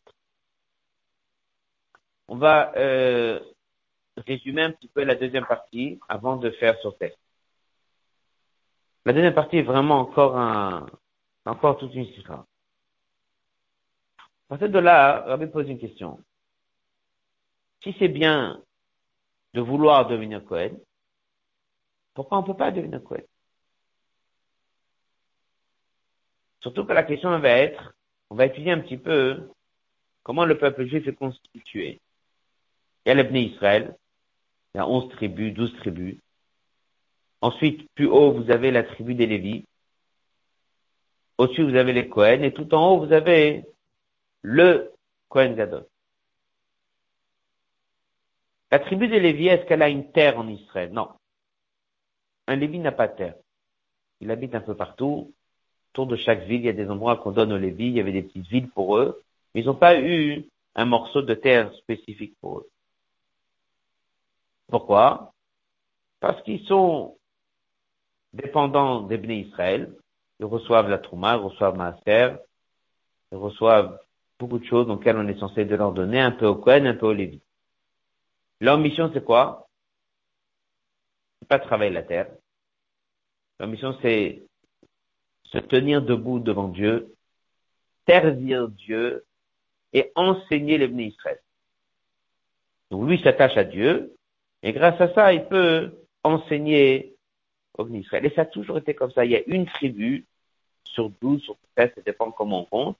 [2.28, 3.40] On va euh,
[4.16, 7.18] résumer un petit peu la deuxième partie avant de faire ce test.
[9.04, 10.86] La deuxième partie est vraiment encore un,
[11.44, 12.34] encore toute une sikha.
[12.34, 12.46] À
[14.48, 16.22] partir de là, Rabbi pose une question.
[17.82, 18.62] Si c'est bien
[19.54, 20.76] de vouloir devenir Cohen,
[22.14, 23.22] pourquoi on ne peut pas devenir Cohen
[26.60, 27.94] Surtout que la question va être,
[28.30, 29.50] on va étudier un petit peu
[30.22, 32.00] comment le peuple juif est constitué.
[33.04, 33.96] Il y a l'Ebné Israël,
[34.74, 36.18] il y a onze tribus, douze tribus.
[37.40, 39.66] Ensuite, plus haut, vous avez la tribu des Lévis.
[41.38, 42.42] Au-dessus, vous avez les Cohen.
[42.42, 43.64] Et tout en haut, vous avez
[44.42, 44.92] le
[45.28, 45.86] Cohen Gadol.
[48.70, 50.92] La tribu des Lévis, est-ce qu'elle a une terre en Israël?
[50.92, 51.08] Non.
[52.52, 53.36] Un Lévi n'a pas de terre.
[54.20, 55.32] Il habite un peu partout.
[55.90, 57.86] Autour de chaque ville, il y a des endroits qu'on donne aux Lévis.
[57.86, 59.22] Il y avait des petites villes pour eux.
[59.54, 60.44] Mais ils n'ont pas eu
[60.74, 62.68] un morceau de terre spécifique pour eux.
[64.68, 65.32] Pourquoi?
[66.20, 67.16] Parce qu'ils sont
[68.34, 69.94] dépendants des Israël.
[70.38, 72.36] Ils reçoivent la Trouma, ils reçoivent Maaser,
[73.30, 73.98] ils reçoivent
[74.38, 77.06] beaucoup de choses auxquelles on est censé leur donner, un peu au Kohen, un peu
[77.06, 77.40] au Lévi.
[78.60, 79.68] Leur mission, c'est quoi?
[81.40, 82.28] C'est pas travailler la terre.
[83.62, 84.42] Leur mission, c'est
[85.44, 87.14] se tenir debout devant Dieu,
[88.08, 89.24] servir Dieu
[89.92, 91.38] et enseigner les Israël.
[92.90, 94.16] Donc lui s'attache à Dieu,
[94.64, 97.14] et grâce à ça, il peut enseigner
[97.78, 98.26] au Israël.
[98.26, 99.24] Et ça a toujours été comme ça.
[99.24, 100.26] Il y a une tribu
[100.82, 102.98] sur douze, sur treize, ça dépend comment on compte,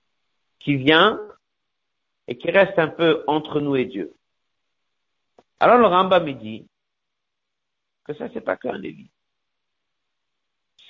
[0.60, 1.20] qui vient
[2.28, 4.14] et qui reste un peu entre nous et Dieu.
[5.58, 6.68] Alors le Rambam me dit
[8.04, 9.10] que ça, c'est pas qu'un Lévi.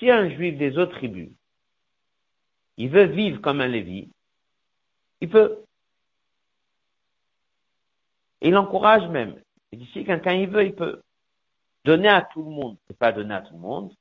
[0.03, 1.31] Si un juif des autres tribus,
[2.77, 4.11] il veut vivre comme un Lévi,
[5.21, 5.63] il peut.
[8.41, 9.41] Il encourage même.
[9.71, 11.03] Et d'ici, quelqu'un il veut, il peut.
[11.85, 13.95] Donner à tout le monde, c'est pas donner à tout le monde.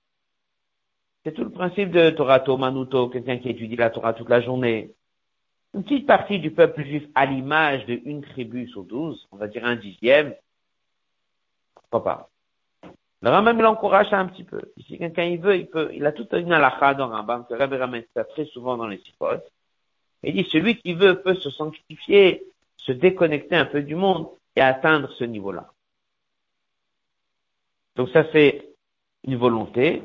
[1.23, 4.95] C'est tout le principe de Torah Manuto, quelqu'un qui étudie la Torah toute la journée.
[5.75, 9.65] Une petite partie du peuple juif à l'image d'une tribu sur douze, on va dire
[9.65, 10.33] un dixième,
[11.91, 12.27] papa.
[13.21, 14.61] Le Rambam l'encourage un petit peu.
[14.87, 15.91] Si quelqu'un il veut, il peut.
[15.93, 18.97] Il a toute une halakha dans Rambam, que Rabbi ramène ça très souvent dans les
[18.99, 19.45] sipotes.
[20.23, 22.43] Il dit, celui qui veut peut se sanctifier,
[22.77, 25.71] se déconnecter un peu du monde et atteindre ce niveau-là.
[27.95, 28.69] Donc ça, c'est
[29.23, 30.03] une volonté.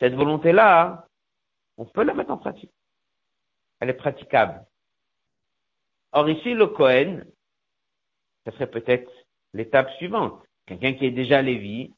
[0.00, 1.06] Cette volonté-là,
[1.78, 2.72] on peut la mettre en pratique.
[3.80, 4.64] Elle est praticable.
[6.12, 7.22] Or ici, le Cohen,
[8.44, 9.10] ça serait peut-être
[9.54, 10.42] l'étape suivante.
[10.78, 11.92] Quelqu'un qui est déjà Lévi,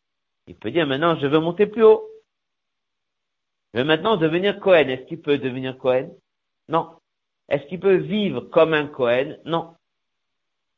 [0.46, 2.08] il peut dire maintenant, je veux monter plus haut.
[3.72, 4.88] Je veux maintenant devenir Cohen.
[4.88, 6.10] Est-ce qu'il peut devenir Cohen?
[6.68, 6.96] Non.
[7.48, 9.36] Est-ce qu'il peut vivre comme un Cohen?
[9.44, 9.74] Non.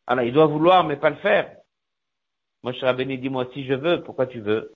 [0.07, 1.57] Alors, il doit vouloir, mais pas le faire.
[2.63, 4.73] Moi, je serais béni, dis-moi si je veux, pourquoi tu veux?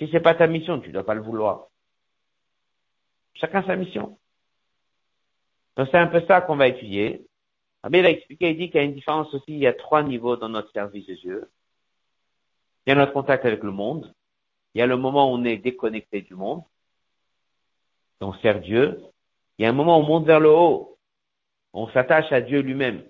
[0.00, 1.68] Si c'est pas ta mission, tu dois pas le vouloir.
[3.34, 4.18] Chacun sa mission.
[5.76, 7.24] Donc, c'est un peu ça qu'on va étudier.
[7.84, 10.02] Rabbi a expliqué, il dit qu'il y a une différence aussi, il y a trois
[10.02, 11.48] niveaux dans notre service de Dieu.
[12.88, 14.14] Il y a notre contact avec le monde.
[14.72, 16.62] Il y a le moment où on est déconnecté du monde.
[18.22, 19.02] On sert Dieu.
[19.58, 20.96] Il y a un moment où on monte vers le haut.
[21.74, 23.02] On s'attache à Dieu lui-même.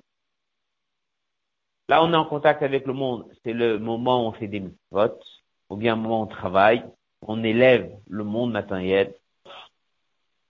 [1.89, 3.31] Là, on est en contact avec le monde.
[3.45, 5.25] C'est le moment où on fait des votes,
[5.71, 6.85] ou bien le moment où on travaille.
[7.23, 9.15] On élève le monde matériel.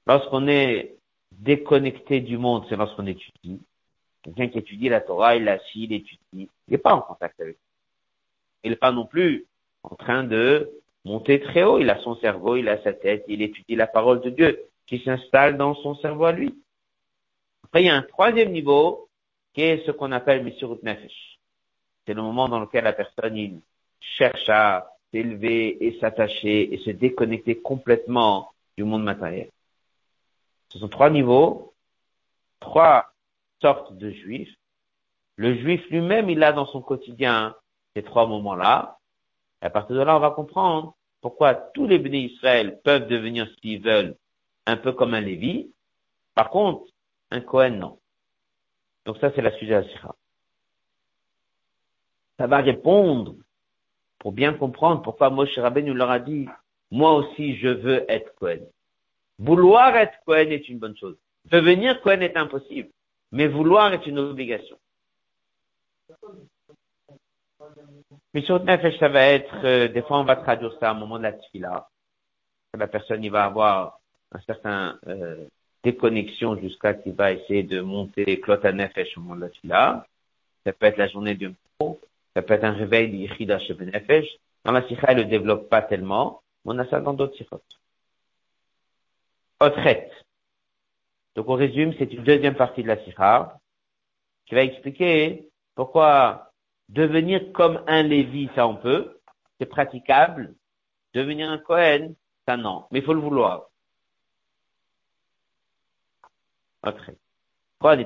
[0.06, 0.96] Lorsqu'on est
[1.32, 3.60] déconnecté du monde, c'est lorsqu'on étudie.
[4.22, 6.18] Quelqu'un qui étudie la Torah, il assis, il étudie.
[6.32, 7.58] Il n'est pas en contact avec.
[8.64, 9.46] Il n'est pas non plus
[9.82, 10.70] en train de
[11.04, 11.78] monter très haut.
[11.78, 14.98] Il a son cerveau, il a sa tête, il étudie la parole de Dieu qui
[15.00, 16.54] s'installe dans son cerveau à lui.
[17.64, 19.08] Après, il y a un troisième niveau
[19.52, 20.50] qui est ce qu'on appelle.
[22.06, 23.60] C'est le moment dans lequel la personne
[24.00, 29.50] cherche à s'élever et s'attacher et se déconnecter complètement du monde matériel.
[30.70, 31.74] Ce sont trois niveaux,
[32.60, 33.12] trois
[33.60, 34.54] sortes de juifs.
[35.36, 37.54] Le juif lui-même, il a dans son quotidien
[37.94, 38.98] ces trois moments-là.
[39.62, 43.48] Et à partir de là, on va comprendre pourquoi tous les bénis Israël peuvent devenir,
[43.60, 44.16] s'ils veulent,
[44.66, 45.72] un peu comme un Lévi.
[46.34, 46.84] Par contre,
[47.30, 47.98] un Cohen, non.
[49.04, 50.14] Donc ça, c'est la de la Sira.
[52.38, 53.34] Ça va répondre
[54.18, 56.46] pour bien comprendre pourquoi Moshe Rabbeinu leur a dit,
[56.90, 58.66] moi aussi, je veux être Cohen.
[59.38, 61.16] Vouloir être Cohen est une bonne chose.
[61.46, 62.90] Devenir Cohen est impossible.
[63.32, 64.78] Mais vouloir est une obligation.
[68.34, 71.24] Sur Nefesh, ça va être, euh, des fois on va traduire ça au moment de
[71.24, 71.88] la tfila.
[72.78, 74.00] La personne, il va avoir
[74.32, 75.46] un certain euh,
[75.82, 80.06] déconnexion jusqu'à qu'il va essayer de monter Klot Nefesh au moment de la tfila.
[80.64, 82.00] Ça peut être la journée du pro,
[82.34, 84.28] ça peut être un réveil d'Ichida chez Nefesh.
[84.64, 87.36] Dans la sikha, elle ne le développe pas tellement, mais on a ça dans d'autres
[87.36, 87.62] sikhot.
[89.60, 90.10] Otret.
[91.34, 93.58] Donc on résume, c'est une deuxième partie de la sikha
[94.46, 96.47] qui va expliquer pourquoi
[96.88, 99.18] devenir comme un Lévi, ça on peut,
[99.58, 100.54] c'est praticable.
[101.14, 102.14] Devenir un Cohen,
[102.46, 103.66] ça non, mais il faut le vouloir.
[106.80, 107.96] Pourquoi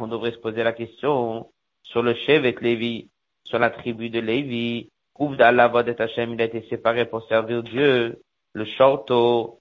[0.00, 1.50] on devrait se poser la question
[1.82, 3.10] sur le Shevet Lévi,
[3.44, 4.90] sur la tribu de Lévi,
[5.20, 8.20] il a été séparé pour servir Dieu,
[8.52, 9.60] le Shorto,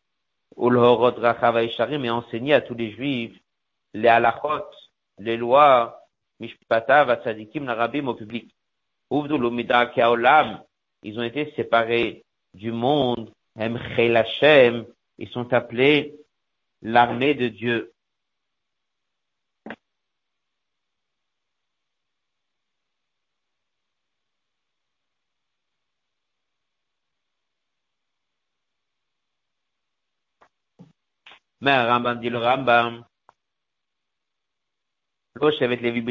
[0.55, 3.37] ou le Horod Rachav et enseigner à tous les Juifs.
[3.93, 4.65] Les halachot,
[5.19, 6.02] les lois,
[6.43, 8.53] Mishpatav, Atzadikim, Narabim au public.
[11.05, 16.15] Ils ont été séparés du monde, ils sont appelés
[16.81, 17.93] l'armée de Dieu.
[31.61, 33.05] Mais Rambam dit le Rambam.
[35.41, 36.03] Lévi.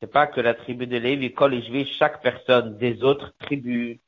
[0.00, 1.54] C'est pas que la tribu de Lévi, Kol
[1.98, 3.98] chaque personne des autres tribus.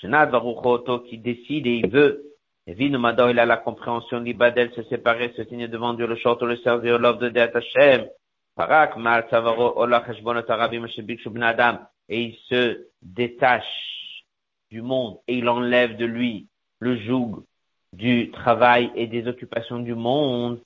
[0.00, 2.24] Qui décide et il veut.
[2.66, 6.46] Et Mado, il a la compréhension d'Ibadel, se séparer, se tenir devant Dieu, le château,
[6.46, 8.06] le servir, l'offre de Deat Hashem.
[8.54, 11.78] Parak, Mal, Savaro, Ola, Heshbonot, Arabim, Shebik, Adam.
[12.08, 14.24] Et il se détache
[14.70, 16.48] du monde et il enlève de lui
[16.80, 17.44] le joug
[17.92, 20.60] du travail et des occupations du monde,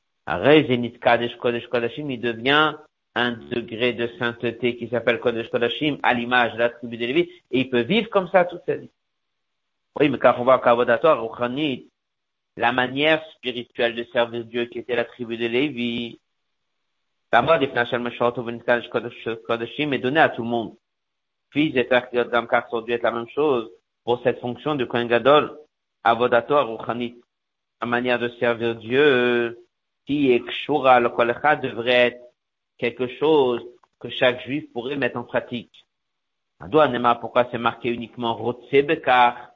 [2.10, 2.74] il devient
[3.14, 7.20] un degré de sainteté qui s'appelle Kodesh Kodashim à l'image de la tribu de Lévi
[7.50, 8.90] et il peut vivre comme ça toute sa vie.
[9.98, 10.60] Oui, mais quand on voit
[12.56, 16.20] la manière spirituelle de servir Dieu qui était la tribu de Lévi,
[17.32, 17.76] la mode est
[19.98, 20.74] donnée à tout le monde.
[21.50, 23.70] Fils et père qui ont dû être la même chose
[24.04, 25.58] pour cette fonction de Kohen Gadol
[26.04, 27.20] avodato ruchanit,
[27.80, 29.58] la manière de servir Dieu,
[30.08, 32.22] est kshura, le kolecha devrait être
[32.78, 33.64] quelque chose
[34.00, 35.86] que chaque juif pourrait mettre en pratique.
[37.20, 39.50] Pourquoi c'est marqué uniquement rotsebekar,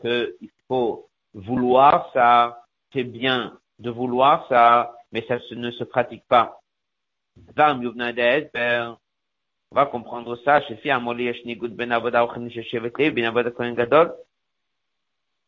[0.00, 6.60] qu'il faut vouloir ça, c'est bien de vouloir ça, mais ça ne se pratique pas.
[9.70, 10.60] On va comprendre ça.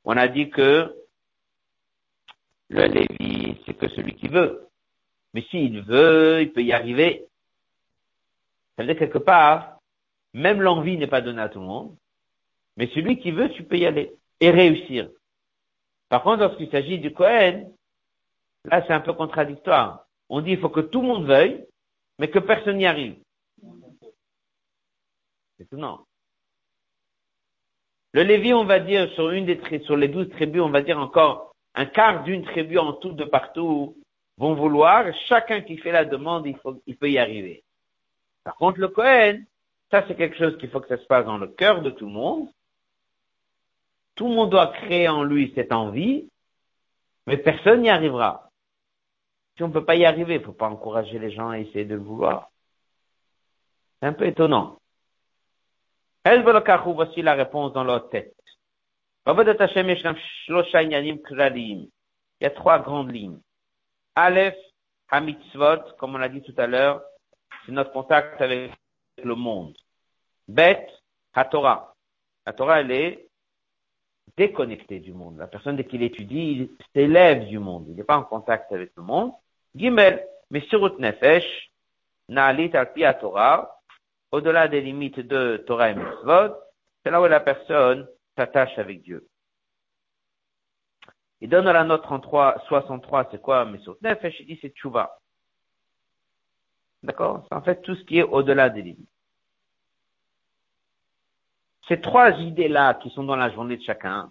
[0.05, 0.97] On a dit que
[2.69, 3.30] le Lévi,
[3.71, 4.69] c'est que celui qui veut.
[5.33, 7.27] Mais s'il veut, il peut y arriver.
[8.77, 9.79] Ça veut dire quelque part,
[10.35, 11.97] même l'envie n'est pas donnée à tout le monde,
[12.77, 15.11] mais celui qui veut, tu peux y aller et réussir.
[16.09, 17.73] Par contre, lorsqu'il s'agit du Cohen,
[18.65, 20.07] là c'est un peu contradictoire.
[20.29, 21.65] On dit il faut que tout le monde veuille,
[22.19, 23.17] mais que personne n'y arrive.
[25.59, 26.01] C'est non.
[28.13, 30.99] Le Lévi, on va dire, sur une des sur les douze tribus, on va dire
[30.99, 31.50] encore
[31.81, 33.97] un quart d'une tribu en tout de partout
[34.37, 37.65] vont vouloir, chacun qui fait la demande, il, peut y arriver.
[38.45, 39.45] Par contre, le Cohen,
[39.91, 42.05] ça c'est quelque chose qu'il faut que ça se passe dans le cœur de tout
[42.05, 42.49] le monde.
[44.15, 46.29] Tout le monde doit créer en lui cette envie,
[47.27, 48.51] mais personne n'y arrivera.
[49.57, 51.61] Si on ne peut pas y arriver, il ne faut pas encourager les gens à
[51.61, 52.51] essayer de le vouloir.
[54.01, 54.79] C'est un peu étonnant.
[56.27, 58.35] voici la réponse dans leur tête.
[59.27, 59.35] Il
[62.41, 63.39] y a trois grandes lignes.
[64.15, 64.57] Aleph,
[65.11, 67.03] Hamitzvot, comme on l'a dit tout à l'heure,
[67.65, 68.73] c'est notre contact avec
[69.23, 69.77] le monde.
[70.49, 70.87] Bet,
[71.35, 71.95] HaTorah.
[72.47, 73.29] La elle est
[74.37, 75.37] déconnectée du monde.
[75.39, 77.87] La personne, dès qu'il étudie, il s'élève du monde.
[77.89, 79.33] Il n'est pas en contact avec le monde.
[79.75, 81.71] Gimel, Mesirut Nefesh,
[82.29, 83.81] Na'alit al Torah,
[84.33, 86.55] au-delà des limites de Torah et Mitzvot,
[87.03, 88.09] c'est là où la personne
[88.41, 89.29] s'attache avec Dieu.
[91.43, 95.19] Il donne à la note 33, 63, c'est quoi Mesirut Nefesh Il dit c'est Tchouva.
[97.03, 97.47] D'accord?
[97.49, 99.09] C'est en fait tout ce qui est au-delà des limites.
[101.89, 104.31] Ces trois idées-là qui sont dans la journée de chacun,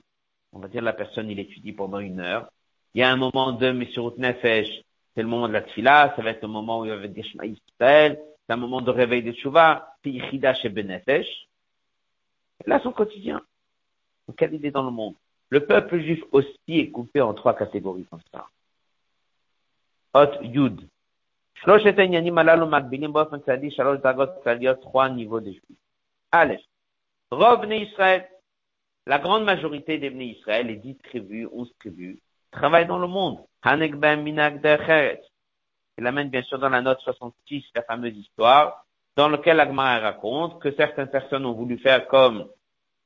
[0.54, 2.50] on va dire la personne, il étudie pendant une heure.
[2.94, 4.70] Il y a un moment de Mesirut Nefesh,
[5.14, 7.26] c'est le moment de la tfila, ça va être le moment où il va dire
[7.26, 11.28] Shema Israël, c'est un moment de réveil de Tchouva, c'est Yichida chez Benefesh.
[12.66, 13.42] Là, son quotidien.
[14.38, 15.16] Quelle idée dans le monde.
[15.50, 18.48] Le peuple juif aussi est coupé en trois catégories comme ça.
[20.14, 20.82] Hot Yud.
[24.82, 25.64] Trois niveaux de juifs.
[26.32, 26.62] Aleph.
[27.32, 28.28] Rov Israël.
[29.06, 32.20] La grande majorité des Bnei Israël, les dix tribus, onze tribus,
[32.52, 33.40] travaillent dans le monde.
[35.98, 40.62] Il amène bien sûr dans la note 66 la fameuse histoire dans laquelle Agmara raconte
[40.62, 42.48] que certaines personnes ont voulu faire comme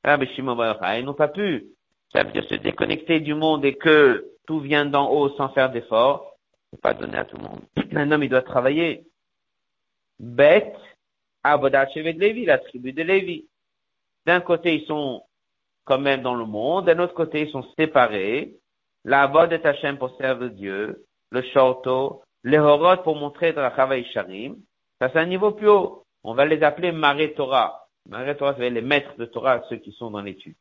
[0.04, 0.56] Rabbi Shimon
[0.96, 1.66] ils n'ont pas pu.
[2.12, 5.70] Ça veut dire se déconnecter du monde et que tout vient d'en haut sans faire
[5.70, 6.36] d'efforts.
[6.70, 7.62] C'est pas donné à tout le monde.
[7.96, 9.04] Un homme, il doit travailler.
[10.18, 10.76] Bête,
[11.42, 13.46] Abodat de Lévi, la tribu de Lévi.
[14.26, 15.22] D'un côté, ils sont
[15.84, 18.54] quand même dans le monde, d'un autre côté, ils sont séparés.
[19.04, 24.04] La Abod est pour servir Dieu, le Shorto, les Horot pour montrer de la Chavaï
[24.06, 24.56] Sharim.
[24.98, 26.04] Ça, c'est un niveau plus haut.
[26.22, 27.83] On va les appeler Maré Torah.
[28.08, 30.56] Maré Torah, c'est les maîtres de Torah, ceux qui sont dans l'étude.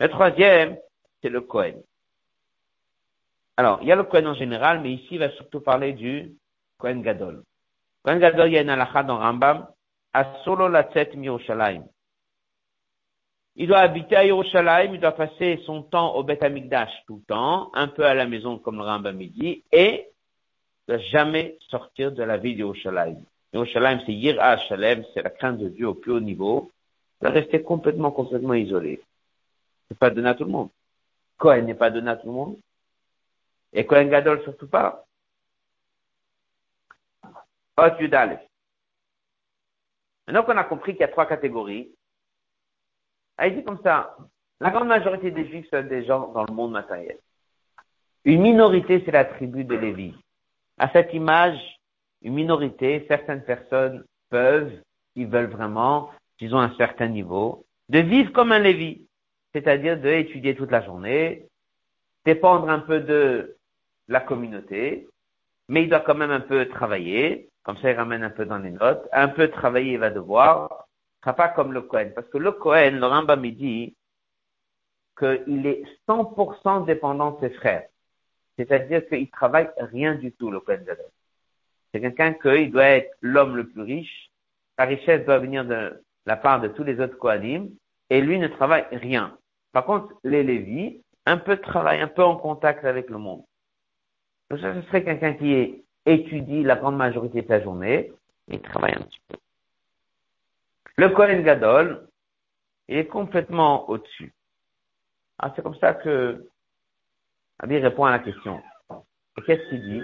[0.00, 0.78] Le troisième,
[1.20, 1.82] c'est le Kohen.
[3.56, 6.32] Alors, il y a le Kohen en général, mais ici, il va surtout parler du
[6.78, 7.44] Kohen Gadol.
[8.02, 9.68] Kohen Gadol, il y a une halakha dans Rambam,
[10.14, 11.84] à solo la tête Yerushalayim.
[13.54, 17.22] Il doit habiter à Yerushalayim, il doit passer son temps au Beth Amikdash tout le
[17.22, 20.08] temps, un peu à la maison comme le Rambam dit, et
[20.88, 23.22] ne doit jamais sortir de la ville d'Yerushalayim.
[23.52, 26.70] Yerushalayim, c'est Yir'a Shalem, c'est la crainte de Dieu au plus haut niveau.
[27.20, 29.02] Doit rester complètement, complètement isolé.
[29.88, 30.70] C'est pas donné à tout le monde.
[31.36, 32.58] Kohen n'est pas donné à tout le monde.
[33.72, 35.04] Et Kohen Gadol surtout pas.
[37.76, 37.96] Hot.
[40.26, 41.90] Maintenant qu'on a compris qu'il y a trois catégories,
[43.42, 44.16] il dit comme ça,
[44.60, 47.18] la grande majorité des juifs sont des gens dans le monde matériel.
[48.24, 50.14] Une minorité, c'est la tribu de Lévi.
[50.78, 51.58] À cette image,
[52.22, 54.72] une minorité, certaines personnes peuvent,
[55.12, 59.06] s'ils veulent vraiment, s'ils ont un certain niveau, de vivre comme un Lévi.
[59.52, 61.46] C'est-à-dire d'étudier toute la journée,
[62.24, 63.56] dépendre un peu de
[64.08, 65.08] la communauté,
[65.68, 68.58] mais il doit quand même un peu travailler, comme ça il ramène un peu dans
[68.58, 70.86] les notes, un peu travailler il va devoir,
[71.30, 72.10] pas comme le Cohen.
[72.14, 73.94] Parce que le Cohen, le Rambam, dit
[75.18, 77.86] qu'il est 100% dépendant de ses frères.
[78.56, 81.10] C'est-à-dire qu'il travaille rien du tout, le Cohen Gadol.
[81.92, 84.30] C'est quelqu'un qu'il doit être l'homme le plus riche.
[84.78, 87.70] Sa richesse doit venir de la part de tous les autres Kohanim.
[88.10, 89.36] Et lui ne travaille rien.
[89.72, 93.42] Par contre, les Lévis, un peu de travail, un peu en contact avec le monde.
[94.50, 98.12] Donc ça, ce serait quelqu'un qui étudie la grande majorité de sa journée
[98.48, 99.36] et travaille un petit peu.
[100.96, 102.06] Le Kohen Gadol
[102.88, 104.34] est complètement au-dessus.
[105.38, 106.46] Ah, c'est comme ça que
[107.58, 108.62] Abi répond à la question.
[109.38, 110.02] Et qu'est-ce qu'il dit?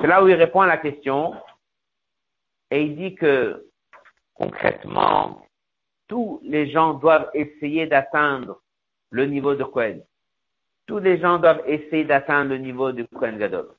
[0.00, 1.34] C'est là où il répond à la question
[2.70, 3.66] et il dit que
[4.34, 5.46] concrètement,
[6.08, 8.60] tous les gens doivent essayer d'atteindre
[9.10, 10.02] le niveau de Kohen
[10.86, 13.74] tous les gens doivent essayer d'atteindre le niveau du Kohen Gadol.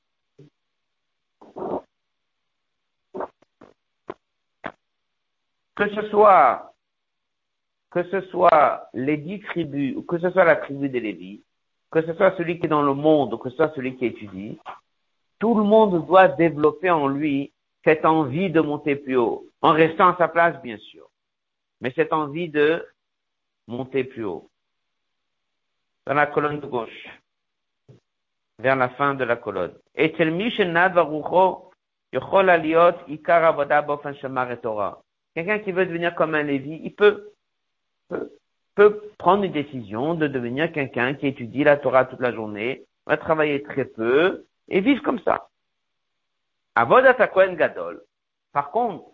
[5.76, 6.74] Que ce soit,
[7.92, 11.42] que ce soit les dix tribus, que ce soit la tribu des Lévis,
[11.92, 14.06] que ce soit celui qui est dans le monde, ou que ce soit celui qui
[14.06, 14.60] étudie,
[15.40, 20.10] tout le monde doit développer en lui cette envie de monter plus haut, en restant
[20.10, 21.10] à sa place, bien sûr,
[21.80, 22.86] mais cette envie de
[23.68, 24.50] monter plus haut.
[26.06, 27.08] Dans la colonne de gauche,
[28.60, 29.76] vers la fin de la colonne.
[29.96, 30.50] Et Quelqu'un
[35.60, 37.32] qui veut devenir comme un Lévi, il peut,
[38.08, 38.32] peut,
[38.76, 43.18] peut prendre une décision de devenir quelqu'un qui étudie la Torah toute la journée va
[43.18, 45.50] travailler très peu et vivre comme ça.
[46.76, 48.04] Avodat Kohen Gadol.
[48.52, 49.06] Par contre,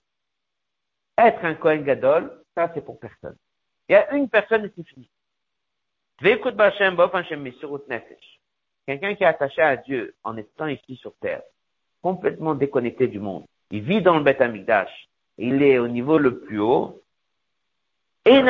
[1.17, 3.37] être un Kohen Gadol, ça c'est pour personne.
[3.87, 4.85] Il y a une personne et c'est.
[8.85, 11.41] Quelqu'un qui est attaché à Dieu en étant ici sur terre,
[12.01, 13.45] complètement déconnecté du monde.
[13.71, 15.09] Il vit dans le Beth Amikdash.
[15.37, 17.01] Il est au niveau le plus haut.
[18.25, 18.41] C'est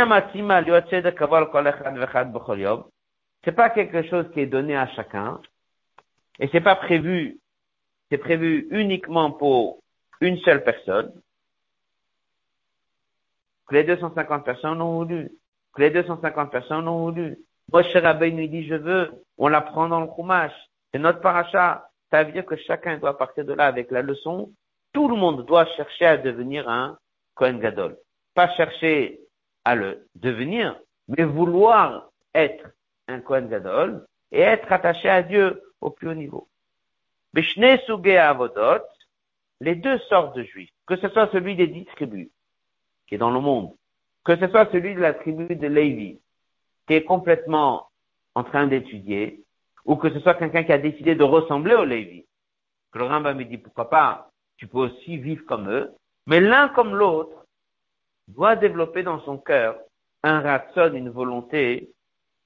[3.51, 5.41] pas quelque chose qui est donné à chacun.
[6.39, 7.39] Et c'est pas prévu.
[8.11, 9.79] C'est prévu uniquement pour
[10.21, 11.11] une seule personne.
[13.67, 15.31] Que les 250 personnes ont voulu.
[15.73, 17.39] Que les 250 personnes ont voulu.
[17.71, 20.53] Moshe Rabbeinu dit, je veux, on l'apprend dans le Chumash,
[20.91, 21.89] c'est notre paracha.
[22.11, 24.51] Ça veut dire que chacun doit partir de là avec la leçon.
[24.91, 26.97] Tout le monde doit chercher à devenir un
[27.33, 27.97] Kohen Gadol.
[28.35, 29.22] Pas chercher
[29.65, 32.65] à le devenir, mais vouloir être
[33.07, 36.47] un Kohen Gadol et être attaché à Dieu au plus haut niveau.
[37.33, 38.83] Bishne Suge Avodot,
[39.59, 42.29] les deux sortes de juifs, que ce soit celui des dix tribus,
[43.07, 43.73] qui est dans le monde,
[44.23, 46.19] que ce soit celui de la tribu de Lévi,
[46.87, 47.89] qui est complètement
[48.35, 49.43] en train d'étudier,
[49.85, 52.25] ou que ce soit quelqu'un qui a décidé de ressembler aux Lévi.
[52.91, 55.93] Que le Rambam me dit, pourquoi pas, tu peux aussi vivre comme eux,
[56.27, 57.42] mais l'un comme l'autre
[58.27, 59.77] doit développer dans son cœur
[60.23, 61.89] un ratson, une volonté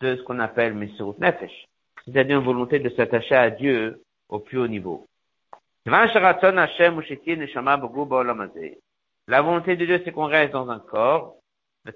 [0.02, 1.68] de ce qu'on appelle Mesirut Nefesh,
[2.06, 5.08] c'est-à-dire une volonté de s'attacher à Dieu au plus haut niveau.
[5.86, 6.08] La
[9.42, 11.36] volonté de Dieu, c'est qu'on reste dans un corps.
[11.86, 11.94] Le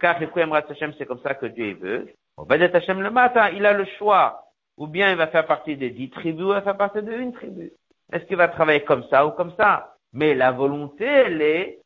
[0.98, 2.08] c'est comme ça que Dieu veut.
[2.38, 4.46] Le matin, il a le choix.
[4.78, 7.34] Ou bien il va faire partie des dix tribus, ou il va faire partie d'une
[7.34, 7.74] tribu.
[8.14, 9.96] Est-ce qu'il va travailler comme ça ou comme ça?
[10.14, 11.80] Mais la volonté, elle est,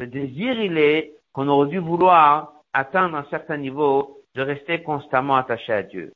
[0.00, 5.36] le désir, il est qu'on aurait dû vouloir atteindre un certain niveau de rester constamment
[5.36, 6.14] attaché à Dieu.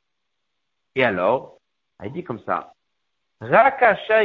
[0.95, 1.59] Et alors,
[2.03, 2.73] il dit comme ça.
[3.43, 4.25] Rakasha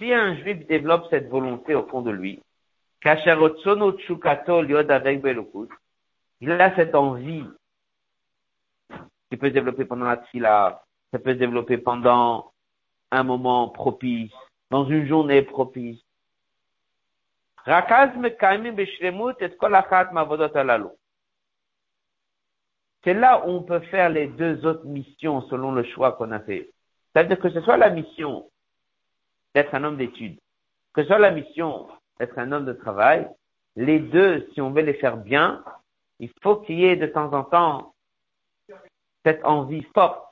[0.00, 2.42] Si un juif développe cette volonté au fond de lui,
[6.40, 7.44] il a cette envie
[9.30, 12.50] qui peut se développer pendant la tfila, ça peut se développer pendant
[13.12, 14.32] un moment propice,
[14.70, 16.00] dans une journée propice.
[23.04, 26.40] C'est là où on peut faire les deux autres missions selon le choix qu'on a
[26.40, 26.70] fait.
[27.12, 28.50] C'est-à-dire que ce soit la mission
[29.54, 30.38] d'être un homme d'études,
[30.94, 31.88] que ce soit la mission
[32.18, 33.28] d'être un homme de travail,
[33.76, 35.64] les deux, si on veut les faire bien,
[36.18, 37.94] il faut qu'il y ait de temps en temps
[39.24, 40.22] cette envie forte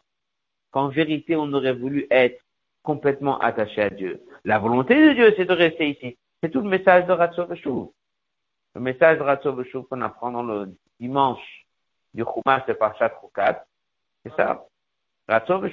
[0.70, 2.42] qu'en vérité on aurait voulu être
[2.82, 4.22] complètement attaché à Dieu.
[4.44, 6.18] La volonté de Dieu, c'est de rester ici.
[6.42, 7.54] C'est tout le message de Ratzov
[8.74, 11.66] Le message de Ratzov qu'on apprend dans le dimanche
[12.12, 13.64] du Chumash de Parashat Chukat.
[14.24, 14.66] C'est ça.
[15.28, 15.68] Ratzov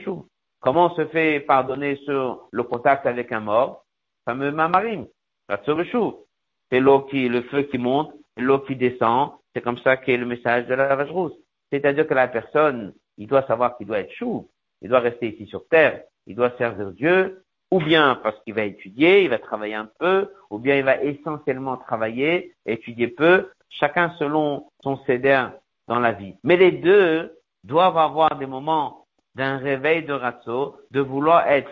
[0.60, 3.86] Comment on se fait pardonner sur le contact avec un mort?
[4.26, 5.08] Fameux Mamarim.
[5.50, 5.84] Ratzov
[6.72, 10.26] C'est l'eau qui, le feu qui monte, l'eau qui descend, c'est comme ça qu'est le
[10.26, 11.34] message de la lavage rousse.
[11.72, 14.50] C'est-à-dire que la personne, il doit savoir qu'il doit être chou,
[14.82, 17.44] il doit rester ici sur terre, il doit servir Dieu,
[17.74, 21.02] ou bien parce qu'il va étudier, il va travailler un peu, ou bien il va
[21.02, 25.48] essentiellement travailler, étudier peu, chacun selon son céder
[25.88, 26.36] dans la vie.
[26.44, 31.72] Mais les deux doivent avoir des moments d'un réveil de ratso, de vouloir être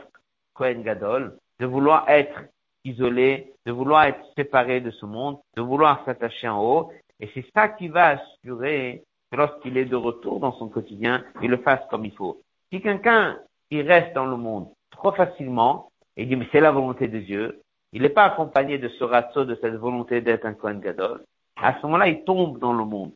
[0.56, 2.46] Kohen Gadol, de vouloir être
[2.84, 7.46] isolé, de vouloir être séparé de ce monde, de vouloir s'attacher en haut, et c'est
[7.54, 11.86] ça qui va assurer que lorsqu'il est de retour dans son quotidien, il le fasse
[11.92, 12.42] comme il faut.
[12.74, 13.38] Si quelqu'un,
[13.70, 15.91] il reste dans le monde trop facilement,
[16.22, 17.62] et dit, mais c'est la volonté de Dieu,
[17.94, 21.24] il n'est pas accompagné de ce ratio, de cette volonté d'être un Kohen Gadol,
[21.60, 23.12] à ce moment-là, il tombe dans le monde.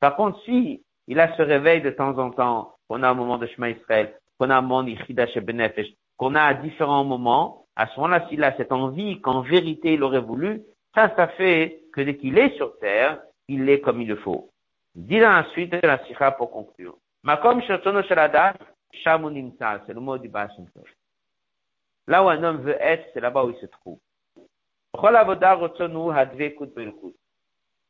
[0.00, 3.38] Par contre, si il a ce réveil de temps en temps, qu'on a un moment
[3.38, 7.86] de Shema Israël, qu'on a un moment d'Ichida Benefesh, qu'on a à différents moments, à
[7.86, 12.00] ce moment-là, s'il a cette envie qu'en vérité il aurait voulu, ça, ça fait que
[12.00, 14.50] dès qu'il est sur terre, il est comme il le faut.
[14.96, 16.96] Dit dans la suite de la sikha pour conclure.
[17.22, 18.54] Makom shotono shaladat,
[18.92, 20.66] shamunimta, c'est le mot du Bashim
[22.10, 24.00] Là où un homme veut être, c'est là-bas où il se trouve.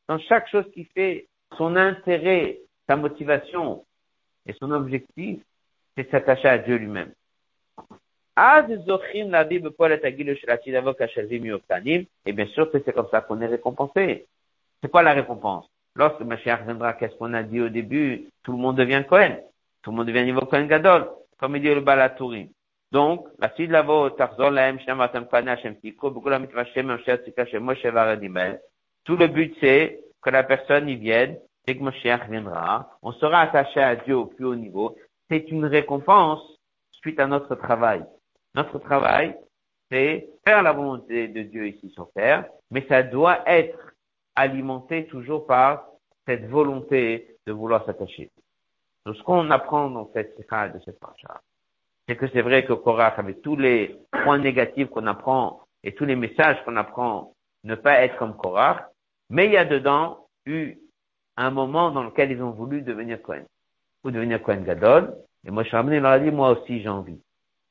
[0.09, 3.87] Dans chaque chose qu'il fait, son intérêt, sa motivation
[4.45, 5.41] et son objectif,
[5.97, 7.15] c'est s'attacher à Dieu lui-même.
[12.27, 14.27] Et bien sûr que c'est comme ça qu'on est récompensé.
[14.83, 15.67] C'est quoi la récompense?
[15.95, 18.29] Lorsque Mashiach viendra, qu'est-ce qu'on a dit au début?
[18.43, 19.39] Tout le monde devient Cohen.
[19.81, 21.09] Tout le monde devient niveau Cohen Gadol,
[21.39, 22.49] comme il dit le Balatourim.
[22.93, 26.41] Donc, la suite de la voix, Tarzon, la Shem, Atam, Pana, Shem, Tiko, Beaucoup la
[26.41, 28.61] Mitva, Shem, Shem, Moshe, Varadimel.
[29.05, 33.41] Tout le but, c'est que la personne y vienne, dès que Mashiach viendra, on sera
[33.41, 34.97] attaché à Dieu au plus haut niveau.
[35.29, 36.43] C'est une récompense
[36.93, 38.05] suite à notre travail.
[38.55, 39.37] Notre travail,
[39.91, 43.95] c'est faire la volonté de Dieu ici sur terre, mais ça doit être
[44.35, 45.87] alimenté toujours par
[46.27, 48.31] cette volonté de vouloir s'attacher.
[49.07, 51.41] Donc, ce qu'on apprend dans cette de cette parcha,
[52.11, 56.05] c'est que c'est vrai que Korach, avec tous les points négatifs qu'on apprend et tous
[56.05, 58.83] les messages qu'on apprend, ne pas être comme Korach,
[59.29, 60.77] mais il y a dedans eu
[61.37, 63.45] un moment dans lequel ils ont voulu devenir Kohen,
[64.03, 65.15] ou devenir Kohen Gadol,
[65.47, 67.21] et moi, Rabbeinu leur a dit, moi aussi, j'ai envie.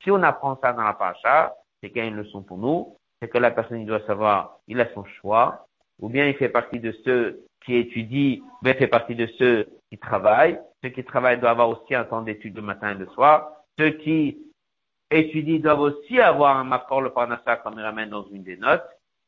[0.02, 2.96] Si on apprend ça dans la paracha, c'est qu'il y a une leçon pour nous,
[3.22, 5.68] c'est que la personne, doit savoir, il a son choix,
[6.00, 9.68] ou bien il fait partie de ceux qui étudient, bien il fait partie de ceux
[9.90, 10.58] qui travaillent.
[10.82, 13.59] Ceux qui travaillent doivent avoir aussi un temps d'étude le matin et le soir.
[13.80, 14.38] Ceux qui
[15.10, 18.84] étudient doivent aussi avoir un macor le parnassa comme il ramène dans une des notes.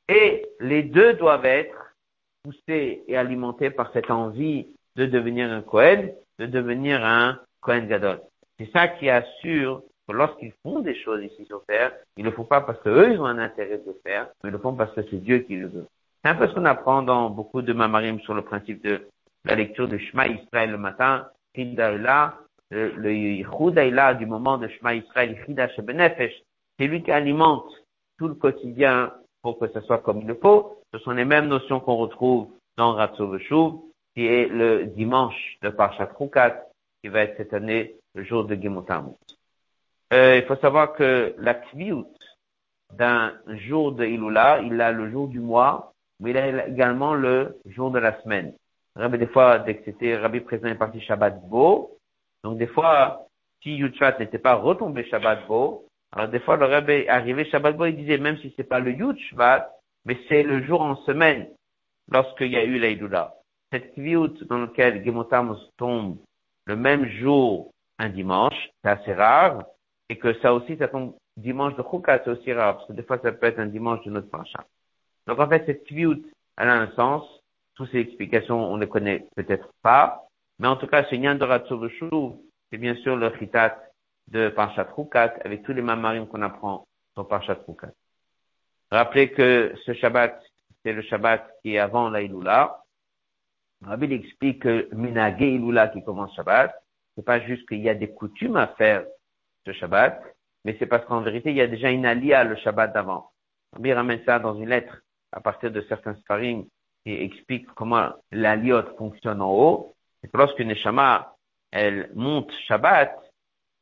[0.10, 1.95] Et les deux doivent être
[2.43, 8.20] poussés et alimentés par cette envie de devenir un Kohen, de devenir un Kohen Gadol.
[8.60, 12.36] C'est ça qui assure que lorsqu'ils font des choses ici sur terre, ils ne le
[12.36, 14.76] font pas parce qu'eux, ils ont un intérêt de le faire, mais ils le font
[14.76, 15.88] parce que c'est Dieu qui le veut.
[16.22, 19.08] C'est un peu ce qu'on apprend dans beaucoup de mamarim sur le principe de
[19.45, 22.38] la lecture de Shema Israël le matin, Hindaïla,
[22.72, 25.38] le Yichud du moment de Shema Israël,
[26.80, 27.70] c'est lui qui alimente
[28.18, 30.82] tout le quotidien pour que ce soit comme il le faut.
[30.94, 32.48] Ce sont les mêmes notions qu'on retrouve
[32.78, 33.40] dans Ratzov
[34.16, 36.66] qui est le dimanche de Parshat Rukat,
[37.02, 39.16] qui va être cette année le jour de Gimotamut.
[40.14, 42.06] Euh, il faut savoir que la kviyut
[42.94, 47.58] d'un jour de Ilula, il a le jour du mois, mais il a également le
[47.66, 48.54] jour de la semaine.
[48.96, 51.98] Rabbi, des fois, dès que c'était Rabbi présent est parti Shabbat Bo,
[52.44, 53.28] donc des fois,
[53.62, 57.86] si Yud n'était pas retombé Shabbat Bo, alors des fois le Rabbi arrivé Shabbat Bo,
[57.86, 59.72] il disait même si c'est pas le Yud Shabbat,
[60.06, 61.48] mais c'est le jour en semaine,
[62.12, 63.36] lorsqu'il y a eu l'Aïdoula.
[63.72, 66.18] Cette kviyut dans laquelle Gemotamos tombe
[66.66, 69.64] le même jour un dimanche, c'est assez rare,
[70.10, 73.04] et que ça aussi, ça tombe dimanche de Chouka, c'est aussi rare, parce que des
[73.04, 74.66] fois, ça peut être un dimanche de notre paracha.
[75.28, 76.24] Donc, en fait, cette kviyut,
[76.58, 77.24] elle a un sens.
[77.76, 80.28] Toutes ces explications, on ne les connaît peut-être pas.
[80.62, 81.89] Mais en tout cas, ce Nyan de
[82.70, 83.82] c'est bien sûr le chitat
[84.28, 86.86] de Parashat Choukat, avec tous les mamarim qu'on apprend
[87.16, 87.89] sur Parashat Choukat.
[88.91, 90.39] Rappelez que ce Shabbat,
[90.84, 92.84] c'est le Shabbat qui est avant la Ilula.
[93.84, 96.72] Rabbi explique que Minage Ilula qui commence Shabbat,
[97.16, 99.03] c'est pas juste qu'il y a des coutumes à faire
[99.66, 100.22] ce Shabbat,
[100.64, 103.32] mais c'est parce qu'en vérité, il y a déjà une alia le Shabbat d'avant.
[103.74, 105.01] Rabbi ramène ça dans une lettre
[105.32, 106.68] à partir de certains sparring
[107.07, 109.95] et explique comment l'aliot fonctionne en haut.
[110.24, 111.36] Et que lorsqu'une Neshama,
[111.72, 113.18] elle monte Shabbat,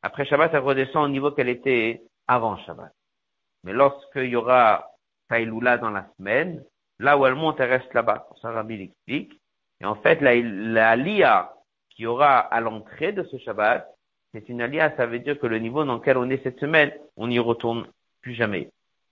[0.02, 2.92] après Shabbat, elle redescend au niveau qu'elle était avant Shabbat.
[3.64, 4.90] Mais lorsqu'il y aura
[5.28, 6.64] Taïloula dans la semaine,
[6.98, 8.28] là où elle monte, elle reste là-bas.
[8.40, 9.40] Ça, Rabbi l'explique.
[9.80, 10.96] Et en fait, la, la
[11.90, 13.86] qu'il y aura à l'entrée de ce Shabbat,
[14.32, 16.92] c'est une alia, ça veut dire que le niveau dans lequel on est cette semaine,
[17.16, 17.86] on n'y retourne
[18.20, 18.70] plus jamais.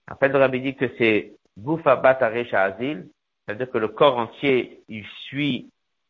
[0.09, 3.09] En fait, le rabbi dit que c'est Goufa Batarecha Azil,
[3.45, 5.69] ça veut dire que le corps entier, il suit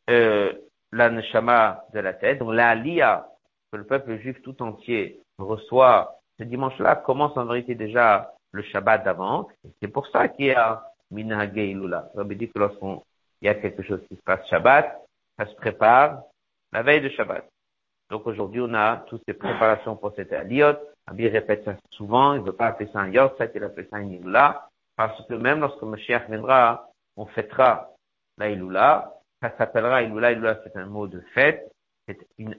[0.09, 0.53] euh,
[0.91, 2.39] la neshama de la tête.
[2.39, 8.33] Donc la que le peuple juif tout entier reçoit ce dimanche-là commence en vérité déjà
[8.51, 9.47] le Shabbat d'avant.
[9.81, 12.09] C'est pour ça qu'il y a Minhage Ilula.
[12.13, 12.97] Le rabbi dit que lorsqu'il
[13.41, 14.99] y a quelque chose qui se passe Shabbat,
[15.37, 16.23] ça se prépare
[16.71, 17.45] la veille de Shabbat.
[18.09, 20.75] Donc aujourd'hui, on a toutes ces préparations pour cette aliot.
[21.05, 23.97] Abi répète ça souvent, il ne veut pas appeler ça un ça il appelle ça
[23.97, 26.87] un ilula, parce que même lorsque Mashiach viendra,
[27.17, 27.89] on fêtera
[28.37, 29.13] la ilula.
[29.41, 31.71] Ça s'appellera ilula c'est un mot de fête,
[32.07, 32.17] c'est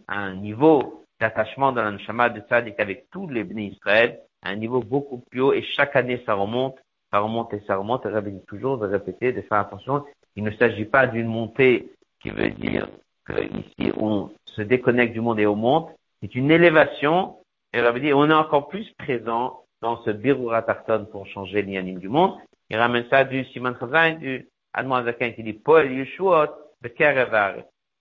[0.09, 5.19] un niveau d'attachement dans l'anshama de Tzadik avec tous les bénis Israël, un niveau beaucoup
[5.31, 6.79] plus haut, et chaque année ça remonte,
[7.11, 10.05] ça remonte et ça remonte, et Rabbi dit toujours de répéter, de faire attention.
[10.37, 12.89] Il ne s'agit pas d'une montée qui veut dire
[13.29, 15.89] ici on se déconnecte du monde et au monde,
[16.23, 17.37] c'est une élévation,
[17.73, 21.99] et veut dire on est encore plus présent dans ce Birura Tarton pour changer l'yanime
[21.99, 22.39] du monde.
[22.71, 26.49] Il ramène ça du Simon Chazain, du Admon Zakin qui dit Paul Yeshuot,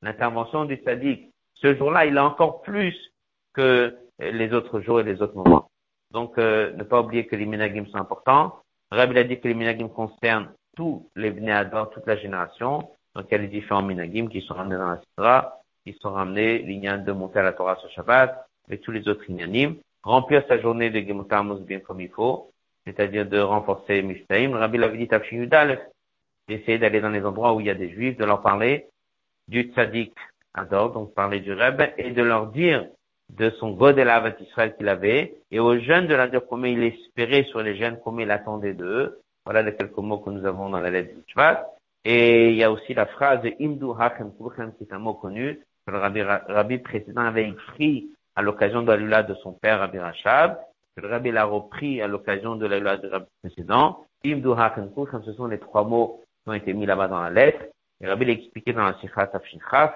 [0.02, 2.96] L'intervention du Sadiq, ce jour-là, il a encore plus
[3.54, 5.70] que les autres jours et les autres moments.
[6.12, 8.60] Donc, euh, ne pas oublier que les minagim sont importants.
[8.92, 12.90] Rabbi a dit que les minagim concernent tous les Bnéador, toute la génération.
[13.16, 16.12] Donc, il y a les différents minagim qui sont ramenés dans la Sidra, qui sont
[16.12, 19.76] ramenés, l'ignan de monter à la Torah sur Shabbat, et tous les autres ignanim.
[20.04, 22.52] Remplir sa journée de Gemutamos bien comme il faut,
[22.86, 24.56] c'est-à-dire de renforcer Mishtaim.
[24.56, 25.10] Rabbi l'avait dit
[26.50, 28.88] d'essayer d'aller dans les endroits où il y a des juifs, de leur parler
[29.48, 30.14] du tzaddik
[30.54, 32.88] Ador, donc parler du Rebbe, et de leur dire
[33.30, 36.84] de son God et Israël qu'il avait, et aux jeunes de leur dire comment il
[36.84, 39.20] espérait sur les jeunes, comment il attendait d'eux.
[39.46, 41.68] Voilà les quelques mots que nous avons dans la lettre du Shvat.
[42.04, 45.60] Et il y a aussi la phrase Imdu Hachem Kulchem, qui est un mot connu,
[45.86, 50.00] que le rabbi, rabbi précédent avait écrit à l'occasion de la de son père, Rabbi
[50.00, 50.58] Rachab,
[50.96, 54.06] que le Rabbi l'a repris à l'occasion de la du Rabbi précédent.
[54.26, 54.50] Imdu
[55.12, 57.66] comme ce sont les trois mots ont été mis là-bas dans la lettre.
[58.02, 59.94] Et Rabbi l'a expliqué dans la Sikha Tafshinchaf.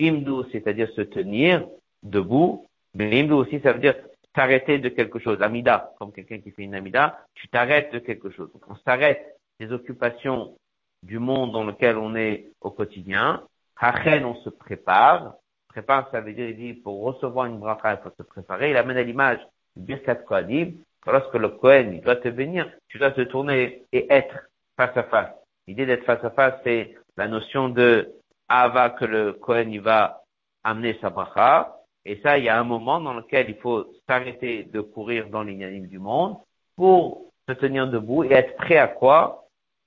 [0.00, 1.66] Imdu, c'est-à-dire se tenir
[2.02, 2.66] debout.
[2.94, 3.94] Mais imdu aussi, ça veut dire
[4.32, 5.40] t'arrêter de quelque chose.
[5.40, 8.52] Amida, comme quelqu'un qui fait une amida, tu t'arrêtes de quelque chose.
[8.52, 10.56] Donc on s'arrête des occupations
[11.02, 13.42] du monde dans lequel on est au quotidien.
[13.76, 15.34] Hachen, on se prépare.
[15.68, 18.70] Prépare, ça veut dire, il dit, pour recevoir une bracha, il faut se préparer.
[18.70, 19.38] Il amène à l'image
[19.76, 20.74] du Birkat Kohanim,
[21.06, 25.02] lorsque le Kohen, il doit te venir, tu dois te tourner et être face à
[25.04, 25.34] face.
[25.66, 28.12] L'idée d'être face à face, c'est la notion de
[28.48, 30.22] Ava que le Kohen, il va
[30.62, 31.76] amener sa bracha.
[32.04, 35.42] Et ça, il y a un moment dans lequel il faut s'arrêter de courir dans
[35.42, 36.36] l'inanime du monde
[36.76, 39.44] pour se tenir debout et être prêt à quoi?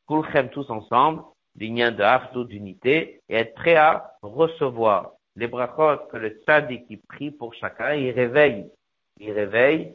[0.07, 1.21] Kulchem tous ensemble,
[1.55, 6.97] lignant de Afdou d'unité, et être prêt à recevoir les brachot que le tzaddik qui
[6.97, 8.67] prie pour chacun, il réveille,
[9.19, 9.93] il réveille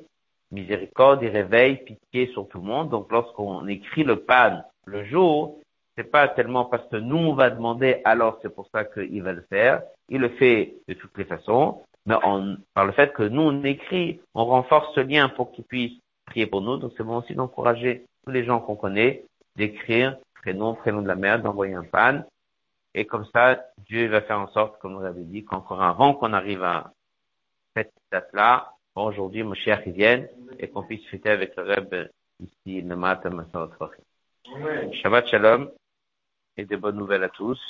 [0.53, 2.91] miséricorde, il réveille pitié sur tout le monde.
[2.91, 5.59] Donc lorsqu'on écrit le pan le jour,
[5.97, 9.33] c'est pas tellement parce que nous on va demander, alors c'est pour ça qu'il va
[9.33, 9.83] le faire.
[10.09, 13.63] Il le fait de toutes les façons, mais on, par le fait que nous on
[13.65, 15.93] écrit, on renforce ce lien pour qu'il puisse
[16.27, 16.77] prier pour nous.
[16.79, 19.25] Donc c'est bon aussi d'encourager tous les gens qu'on connaît
[19.57, 22.23] d'écrire prénom, prénom de la mère, d'envoyer un pan.
[22.95, 26.33] Et comme ça, Dieu va faire en sorte, comme vous l'avez dit, qu'encore avant qu'on
[26.35, 26.93] arrive à
[27.75, 30.29] cette date-là, aujourd'hui, mon cher qui vienne,
[30.59, 31.95] et qu'on puisse fêter avec le Reb
[32.41, 33.31] ici le matin,
[35.03, 35.71] Shabbat Shalom,
[36.57, 37.61] et de bonnes nouvelles à tous.